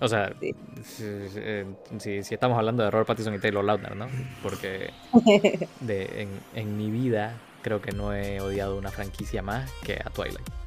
O 0.00 0.08
sea, 0.08 0.34
eh, 0.42 1.64
si, 1.98 2.10
estamos 2.18 2.58
hablando 2.58 2.82
de 2.82 2.90
Robert 2.90 3.06
Pattinson 3.06 3.34
y 3.34 3.38
Taylor 3.38 3.64
Lautner, 3.64 3.96
¿no? 3.96 4.08
Porque 4.42 4.90
de, 5.80 6.28
en, 6.54 6.76
mi 6.76 6.90
vida 6.90 7.40
creo 7.62 7.80
que 7.80 7.92
no 7.92 8.12
he 8.12 8.38
odiado 8.42 8.76
una 8.76 8.90
franquicia 8.90 9.40
más 9.40 9.70
que 9.82 9.94
a 9.94 10.10
Twilight. 10.10 10.61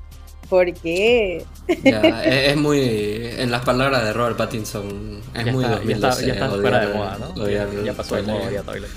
¿Por 0.49 0.73
qué? 0.73 1.45
es, 1.67 2.55
muy. 2.57 2.79
En 3.37 3.51
las 3.51 3.63
palabras 3.63 4.03
de 4.03 4.13
Robert 4.13 4.37
Pattinson, 4.37 5.21
es 5.33 5.51
muy 5.51 5.63
está, 5.63 5.83
Ya 5.83 5.93
está, 5.93 6.21
ya 6.21 6.33
está 6.33 6.49
fuera 6.49 6.85
de 6.85 6.93
moda, 6.93 7.17
¿no? 7.19 7.49
ya, 7.49 7.93
pasó 7.93 8.15
de 8.15 8.23
moda 8.23 8.51
ya 8.51 8.61
Twilight. 8.63 8.91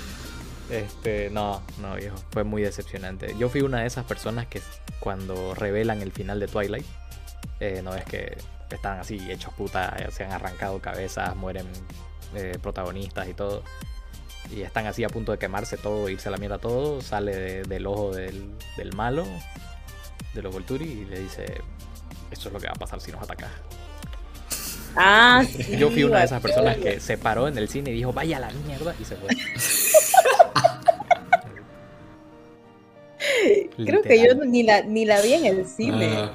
Este, 0.69 1.29
no, 1.31 1.61
no, 1.81 1.95
viejo. 1.95 2.15
Fue 2.31 2.43
muy 2.43 2.61
decepcionante. 2.61 3.35
Yo 3.39 3.49
fui 3.49 3.61
una 3.61 3.81
de 3.81 3.87
esas 3.87 4.05
personas 4.05 4.45
que 4.47 4.61
cuando 4.99 5.55
revelan 5.55 6.01
el 6.01 6.11
final 6.11 6.39
de 6.39 6.47
Twilight, 6.47 6.85
eh, 7.59 7.81
no 7.83 7.95
es 7.95 8.05
que 8.05 8.37
están 8.69 8.99
así 8.99 9.19
hechos 9.31 9.53
puta, 9.53 9.95
eh, 9.97 10.09
se 10.11 10.23
han 10.23 10.31
arrancado 10.31 10.79
cabezas, 10.79 11.35
mueren 11.35 11.65
eh, 12.35 12.57
protagonistas 12.61 13.27
y 13.27 13.33
todo. 13.33 13.63
Y 14.51 14.61
están 14.61 14.87
así 14.87 15.03
a 15.03 15.09
punto 15.09 15.31
de 15.31 15.37
quemarse 15.37 15.77
todo, 15.77 16.09
irse 16.09 16.29
a 16.29 16.31
la 16.31 16.37
mierda 16.37 16.57
todo. 16.57 17.01
Sale 17.01 17.63
del 17.63 17.87
ojo 17.87 18.11
del, 18.11 18.51
malo, 18.95 19.25
de 20.33 20.41
los 20.41 20.53
Volturi, 20.53 20.85
y 20.85 21.05
le 21.05 21.19
dice: 21.19 21.45
Esto 22.31 22.49
es 22.49 22.53
lo 22.53 22.59
que 22.59 22.67
va 22.67 22.73
a 22.73 22.79
pasar 22.79 23.01
si 23.01 23.11
nos 23.11 23.21
atacas. 23.21 23.49
Ah, 24.95 25.43
Yo 25.77 25.89
fui 25.91 26.03
una 26.03 26.19
de 26.19 26.25
esas 26.25 26.41
personas 26.41 26.77
que 26.77 26.99
se 26.99 27.17
paró 27.17 27.47
en 27.47 27.57
el 27.57 27.69
cine 27.69 27.91
y 27.91 27.93
dijo: 27.93 28.13
Vaya 28.13 28.37
a 28.37 28.41
la 28.41 28.51
mierda, 28.51 28.93
y 28.99 29.05
se 29.05 29.15
fue. 29.15 29.29
Creo 33.85 34.01
que 34.01 34.19
yo 34.21 34.33
ni 34.45 34.63
la, 34.63 34.81
ni 34.81 35.05
la 35.05 35.21
vi 35.21 35.33
en 35.33 35.45
el 35.45 35.65
cine. 35.65 36.09
Ah, 36.17 36.31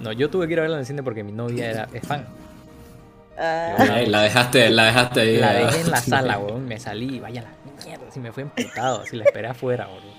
no, 0.00 0.12
yo 0.12 0.30
tuve 0.30 0.46
que 0.46 0.54
ir 0.54 0.58
a 0.58 0.62
verla 0.62 0.76
en 0.76 0.80
el 0.80 0.86
cine 0.86 1.02
porque 1.02 1.24
mi 1.24 1.32
novia 1.32 1.70
era, 1.70 1.88
es 1.92 2.06
fan. 2.06 2.26
Ah. 3.38 4.02
la 4.06 4.22
dejaste, 4.22 4.70
la 4.70 4.86
dejaste 4.86 5.20
ahí. 5.20 5.36
La 5.36 5.52
dejé 5.52 5.80
en 5.82 5.90
la 5.90 5.96
sala, 6.02 6.38
weón. 6.38 6.66
Me 6.66 6.78
salí, 6.80 7.20
vaya 7.20 7.42
la 7.42 7.84
mierda. 7.84 8.06
Así 8.08 8.20
me 8.20 8.32
fue 8.32 8.44
emputado, 8.44 9.02
así 9.02 9.16
la 9.16 9.24
esperé 9.24 9.48
afuera, 9.48 9.88
weón. 9.88 10.17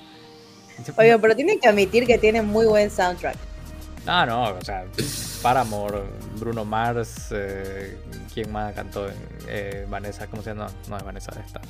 Oye, 0.97 1.17
pero 1.19 1.35
tienen 1.35 1.59
que 1.59 1.67
admitir 1.67 2.05
que 2.05 2.17
tiene 2.17 2.41
muy 2.41 2.65
buen 2.65 2.89
soundtrack. 2.89 3.35
No, 4.05 4.25
no, 4.25 4.43
o 4.57 4.61
sea, 4.61 4.85
Paramore, 5.41 6.03
Bruno 6.39 6.65
Mars, 6.65 7.27
eh, 7.31 7.97
¿quién 8.33 8.51
más 8.51 8.73
cantó? 8.73 9.07
Eh, 9.47 9.85
Vanessa, 9.89 10.27
¿cómo 10.27 10.41
se 10.41 10.51
llama? 10.51 10.67
No, 10.67 10.89
no 10.89 10.97
es 10.97 11.03
Vanessa, 11.03 11.31
esta. 11.45 11.61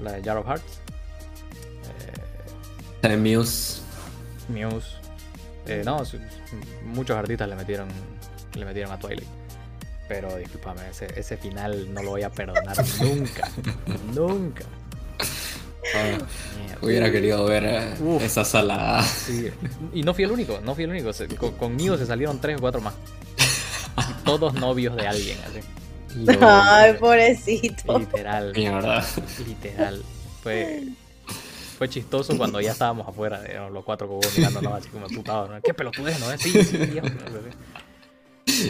La 0.00 0.12
de 0.12 0.22
Jar 0.22 0.36
of 0.36 0.46
Hearts. 0.46 0.80
Eh, 3.02 3.16
Muse. 3.16 3.82
Muse. 4.48 5.02
Eh, 5.66 5.82
no, 5.84 6.02
muchos 6.84 7.16
artistas 7.16 7.48
le 7.48 7.56
metieron, 7.56 7.88
le 8.54 8.64
metieron 8.64 8.92
a 8.92 8.98
Twilight. 8.98 9.28
Pero 10.08 10.36
discúlpame, 10.36 10.88
ese, 10.90 11.08
ese 11.18 11.36
final 11.36 11.92
no 11.94 12.02
lo 12.02 12.10
voy 12.10 12.22
a 12.22 12.30
perdonar 12.30 12.76
nunca. 13.00 13.48
nunca. 14.14 14.64
Ah, 15.94 16.18
hubiera 16.80 17.10
querido 17.10 17.44
ver 17.44 17.64
eh, 17.64 17.94
esa 18.20 18.44
sala. 18.44 19.04
Y 19.92 20.02
no 20.02 20.14
fui 20.14 20.24
el 20.24 20.30
único, 20.30 20.60
no 20.62 20.74
fui 20.74 20.84
el 20.84 20.90
único. 20.90 21.10
conmigo 21.58 21.96
se 21.96 22.06
salieron 22.06 22.40
tres 22.40 22.58
o 22.58 22.60
cuatro 22.60 22.80
más. 22.80 22.94
todos 24.24 24.54
novios 24.54 24.96
de 24.96 25.06
alguien, 25.06 25.38
así. 25.48 25.60
Ay, 26.40 26.94
pobrecito. 26.94 27.98
Literal. 27.98 28.52
Literal. 28.52 30.02
Fue, 30.42 30.84
fue 31.78 31.88
chistoso 31.88 32.36
cuando 32.36 32.60
ya 32.60 32.72
estábamos 32.72 33.08
afuera, 33.08 33.40
de 33.40 33.54
los 33.70 33.84
cuatro 33.84 34.08
cobos 34.08 34.26
mirándonos 34.36 34.74
así 34.74 34.88
como 34.88 35.06
putados. 35.06 35.50
¿no? 35.50 35.60
¿Qué 35.62 35.72
pelotudez, 35.72 36.18
no? 36.20 36.26
Sí, 36.38 36.50
sí, 36.64 36.76
Dios, 36.78 37.06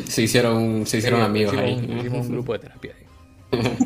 Se 0.09 0.22
hicieron, 0.22 0.87
se 0.87 0.98
hicieron 0.98 1.22
amigos 1.22 1.57
ahí. 1.57 1.72
hicimos 1.72 2.27
un 2.27 2.33
grupo 2.33 2.53
de 2.53 2.59
terapia 2.61 2.94
ahí. 2.98 3.07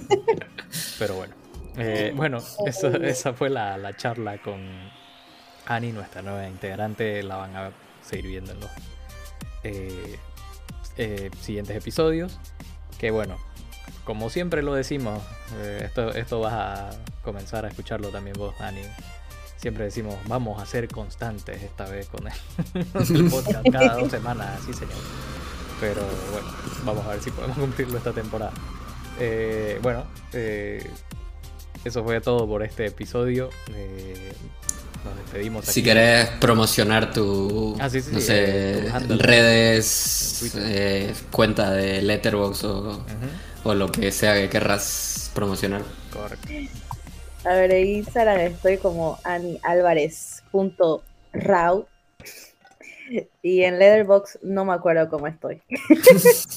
Pero 0.98 1.14
bueno. 1.14 1.45
Eh, 1.76 2.12
bueno, 2.16 2.42
esa 2.66 3.32
fue 3.32 3.50
la, 3.50 3.96
charla 3.96 4.38
con 4.38 4.60
Ani, 5.66 5.92
nuestra 5.92 6.22
nueva 6.22 6.46
integrante. 6.48 7.22
La 7.22 7.36
van 7.36 7.56
a 7.56 7.70
seguir 8.02 8.28
viendo 8.28 8.52
en 8.52 8.60
los 8.60 8.70
eh, 9.64 10.18
eh, 10.96 11.30
siguientes 11.40 11.76
episodios. 11.76 12.38
Que 12.98 13.10
bueno, 13.10 13.36
como 14.04 14.30
siempre 14.30 14.62
lo 14.62 14.74
decimos, 14.74 15.22
esto, 15.80 16.10
esto 16.14 16.40
vas 16.40 16.54
a 16.54 16.90
comenzar 17.22 17.64
a 17.66 17.68
escucharlo 17.68 18.08
también 18.08 18.36
vos, 18.38 18.58
Ani. 18.60 18.82
Siempre 19.56 19.84
decimos, 19.84 20.14
vamos 20.26 20.62
a 20.62 20.66
ser 20.66 20.86
constantes 20.88 21.62
esta 21.62 21.86
vez 21.86 22.08
con 22.08 22.26
el, 22.26 23.30
podcast 23.30 23.66
cada 23.70 23.96
dos 23.96 24.10
semanas, 24.10 24.60
sí 24.64 24.72
señor. 24.72 24.96
Pero 25.80 26.02
bueno, 26.32 26.48
vamos 26.84 27.04
a 27.04 27.10
ver 27.10 27.20
si 27.20 27.30
podemos 27.30 27.58
cumplirlo 27.58 27.98
esta 27.98 28.12
temporada. 28.12 28.52
bueno, 29.82 30.04
eh, 30.32 30.88
eso 31.86 32.04
fue 32.04 32.20
todo 32.20 32.46
por 32.46 32.62
este 32.62 32.86
episodio. 32.86 33.50
Eh, 33.74 34.32
nos 35.04 35.16
despedimos. 35.16 35.64
Si 35.66 35.82
querés 35.82 36.28
promocionar 36.40 37.12
tu 37.12 37.76
ah, 37.80 37.88
no 38.12 38.20
sé, 38.20 38.88
redes, 39.08 40.54
eh, 40.56 41.12
cuenta 41.30 41.70
de 41.70 42.02
Letterboxd 42.02 42.64
o, 42.64 43.04
o, 43.64 43.74
lo 43.74 43.92
que 43.92 44.10
sea 44.10 44.34
que 44.34 44.48
querrás 44.48 45.30
promocionar. 45.34 45.82
Correcto. 46.12 46.48
A 47.44 47.50
ver, 47.50 47.72
en 47.72 47.86
Instagram 47.86 48.40
estoy 48.40 48.78
como 48.78 49.20
anialvarez.raw 49.22 51.86
y 53.42 53.62
en 53.62 53.78
Letterbox 53.78 54.40
no 54.42 54.64
me 54.64 54.72
acuerdo 54.72 55.08
cómo 55.08 55.28
estoy. 55.28 55.62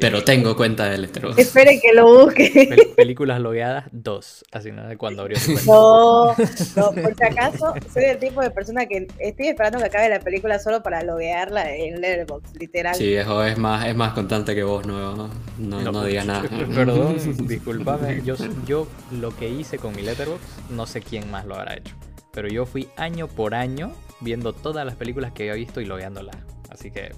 Pero 0.00 0.24
tengo 0.24 0.56
cuenta 0.56 0.88
de 0.88 0.98
Letterboxd. 0.98 1.38
Espere 1.38 1.80
que 1.80 1.92
lo 1.92 2.24
busque. 2.24 2.92
películas 2.96 3.40
logueadas, 3.40 3.84
dos. 3.92 4.44
Así, 4.50 4.72
¿no? 4.72 4.86
De 4.86 4.96
cuando 4.96 5.22
abrió 5.22 5.38
su 5.38 5.52
cuenta. 5.52 5.70
No, 5.70 6.26
no, 6.26 7.02
por 7.02 7.14
si 7.14 7.24
acaso, 7.24 7.74
soy 7.92 8.04
el 8.04 8.18
tipo 8.18 8.40
de 8.40 8.50
persona 8.50 8.86
que 8.86 9.06
estoy 9.18 9.48
esperando 9.48 9.78
que 9.78 9.84
acabe 9.84 10.08
la 10.08 10.20
película 10.20 10.58
solo 10.58 10.82
para 10.82 11.02
loguearla 11.02 11.74
en 11.74 12.00
Letterboxd, 12.00 12.56
literal. 12.58 12.94
Sí, 12.94 13.14
eso 13.14 13.44
es 13.44 13.58
más, 13.58 13.86
es 13.86 13.94
más 13.94 14.12
constante 14.12 14.54
que 14.54 14.62
vos, 14.62 14.86
no, 14.86 15.30
no, 15.58 15.92
no, 15.92 16.04
digas 16.04 16.26
nada. 16.26 16.48
Perdón, 16.74 17.16
discúlpame. 17.46 18.22
Yo, 18.24 18.34
yo 18.66 18.88
lo 19.12 19.36
que 19.36 19.48
hice 19.48 19.78
con 19.78 19.94
mi 19.94 20.02
Letterboxd, 20.02 20.70
no 20.70 20.86
sé 20.86 21.00
quién 21.00 21.30
más 21.30 21.46
lo 21.46 21.54
habrá 21.54 21.74
hecho. 21.76 21.94
Pero 22.32 22.48
yo 22.48 22.66
fui 22.66 22.88
año 22.96 23.28
por 23.28 23.54
año 23.54 23.92
viendo 24.20 24.52
todas 24.52 24.86
las 24.86 24.94
películas 24.94 25.32
que 25.32 25.44
había 25.44 25.54
visto 25.54 25.80
y 25.80 25.84
logueándolas. 25.84 26.36
Así 26.70 26.90
que. 26.90 27.12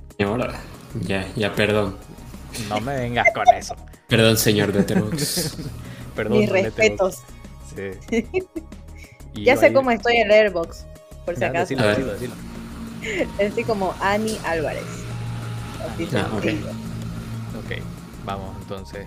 Ya, 1.02 1.26
ya, 1.36 1.54
perdón. 1.54 1.96
No 2.68 2.80
me 2.80 2.96
vengas 2.96 3.26
con 3.34 3.48
eso. 3.54 3.74
Perdón, 4.08 4.36
señor 4.36 4.74
Letterboxd. 4.74 5.60
Perdón, 6.16 6.38
Mis 6.38 6.50
respetos. 6.50 7.22
Sí. 7.74 8.26
ya 9.44 9.56
sé 9.56 9.72
cómo 9.72 9.90
estoy 9.90 10.16
en 10.16 10.30
Airbox, 10.30 10.84
por 11.24 11.36
si 11.36 11.44
acaso. 11.44 11.74
Decilo, 11.74 11.86
decilo, 11.86 12.12
decilo. 12.12 12.34
Estoy 13.38 13.64
como 13.64 13.94
Ani 14.00 14.38
Álvarez. 14.44 14.84
Así 15.94 16.08
ah, 16.14 16.28
ok, 17.58 17.82
vamos 18.24 18.54
entonces. 18.60 19.06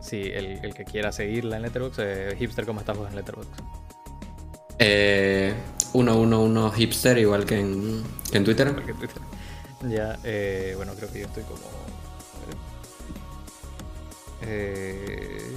Sí, 0.00 0.22
el, 0.32 0.64
el, 0.64 0.72
que 0.72 0.84
quiera 0.84 1.12
seguirla 1.12 1.56
en 1.56 1.62
Letterboxd, 1.62 2.00
eh, 2.00 2.36
Hipster, 2.38 2.64
¿cómo 2.64 2.80
estamos 2.80 3.08
en 3.08 3.16
Letterboxd? 3.16 3.50
Eh, 4.78 5.52
111 5.92 6.76
hipster, 6.76 7.18
igual 7.18 7.44
que 7.44 7.60
en, 7.60 8.02
que 8.30 8.38
en 8.38 8.44
Twitter. 8.44 8.74
Ya, 9.88 10.18
eh, 10.24 10.72
bueno, 10.76 10.94
creo 10.94 11.12
que 11.12 11.20
yo 11.20 11.26
estoy 11.26 11.42
como. 11.42 11.60
Eh... 14.42 15.50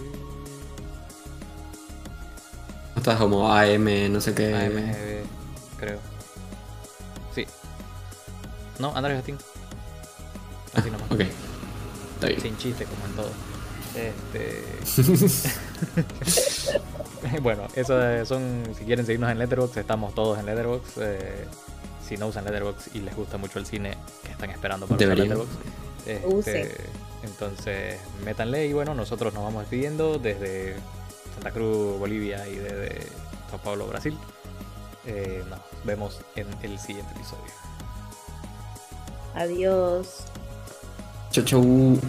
Estás 2.95 3.19
como 3.19 3.51
AM, 3.51 4.11
no 4.11 4.21
sé 4.21 4.33
qué. 4.33 4.53
AM, 4.55 4.93
creo. 5.77 5.99
Sí. 7.35 7.45
No, 8.79 8.95
Andrés 8.95 9.17
Gastín. 9.17 9.37
Así 10.73 10.89
ah, 10.89 10.91
nomás. 10.91 11.11
Ok. 11.11 11.21
Está 12.15 12.27
bien. 12.27 12.41
Sin 12.41 12.57
chiste, 12.57 12.85
como 12.85 13.05
en 13.05 13.11
todo. 13.13 13.31
Este. 13.95 14.63
bueno, 17.41 17.67
eso 17.75 18.25
son, 18.25 18.63
si 18.77 18.85
quieren 18.85 19.05
seguirnos 19.05 19.31
en 19.31 19.39
Letterboxd, 19.39 19.77
estamos 19.77 20.15
todos 20.15 20.39
en 20.39 20.45
Letterboxd. 20.45 21.01
Eh, 21.01 21.45
si 22.07 22.17
no 22.17 22.27
usan 22.27 22.45
Letterboxd 22.45 22.95
y 22.95 22.99
les 22.99 23.15
gusta 23.15 23.37
mucho 23.37 23.59
el 23.59 23.65
cine, 23.65 23.97
que 24.23 24.31
están 24.31 24.49
esperando 24.49 24.87
para 24.87 25.03
usar 25.03 25.17
Letterboxd. 25.17 25.49
Este, 26.05 26.75
entonces, 27.23 27.99
métanle 28.23 28.67
y 28.67 28.73
bueno, 28.73 28.93
nosotros 28.93 29.33
nos 29.33 29.43
vamos 29.43 29.61
despidiendo 29.61 30.19
desde 30.19 30.75
Santa 31.33 31.51
Cruz, 31.51 31.97
Bolivia 31.97 32.47
y 32.47 32.55
desde 32.55 33.07
Sao 33.49 33.59
Paulo, 33.59 33.87
Brasil. 33.87 34.17
Eh, 35.05 35.43
nos 35.49 35.59
vemos 35.83 36.21
en 36.35 36.47
el 36.61 36.77
siguiente 36.79 37.13
episodio. 37.15 37.51
Adiós. 39.35 40.25
Chau, 41.31 41.43
chau. 41.43 41.99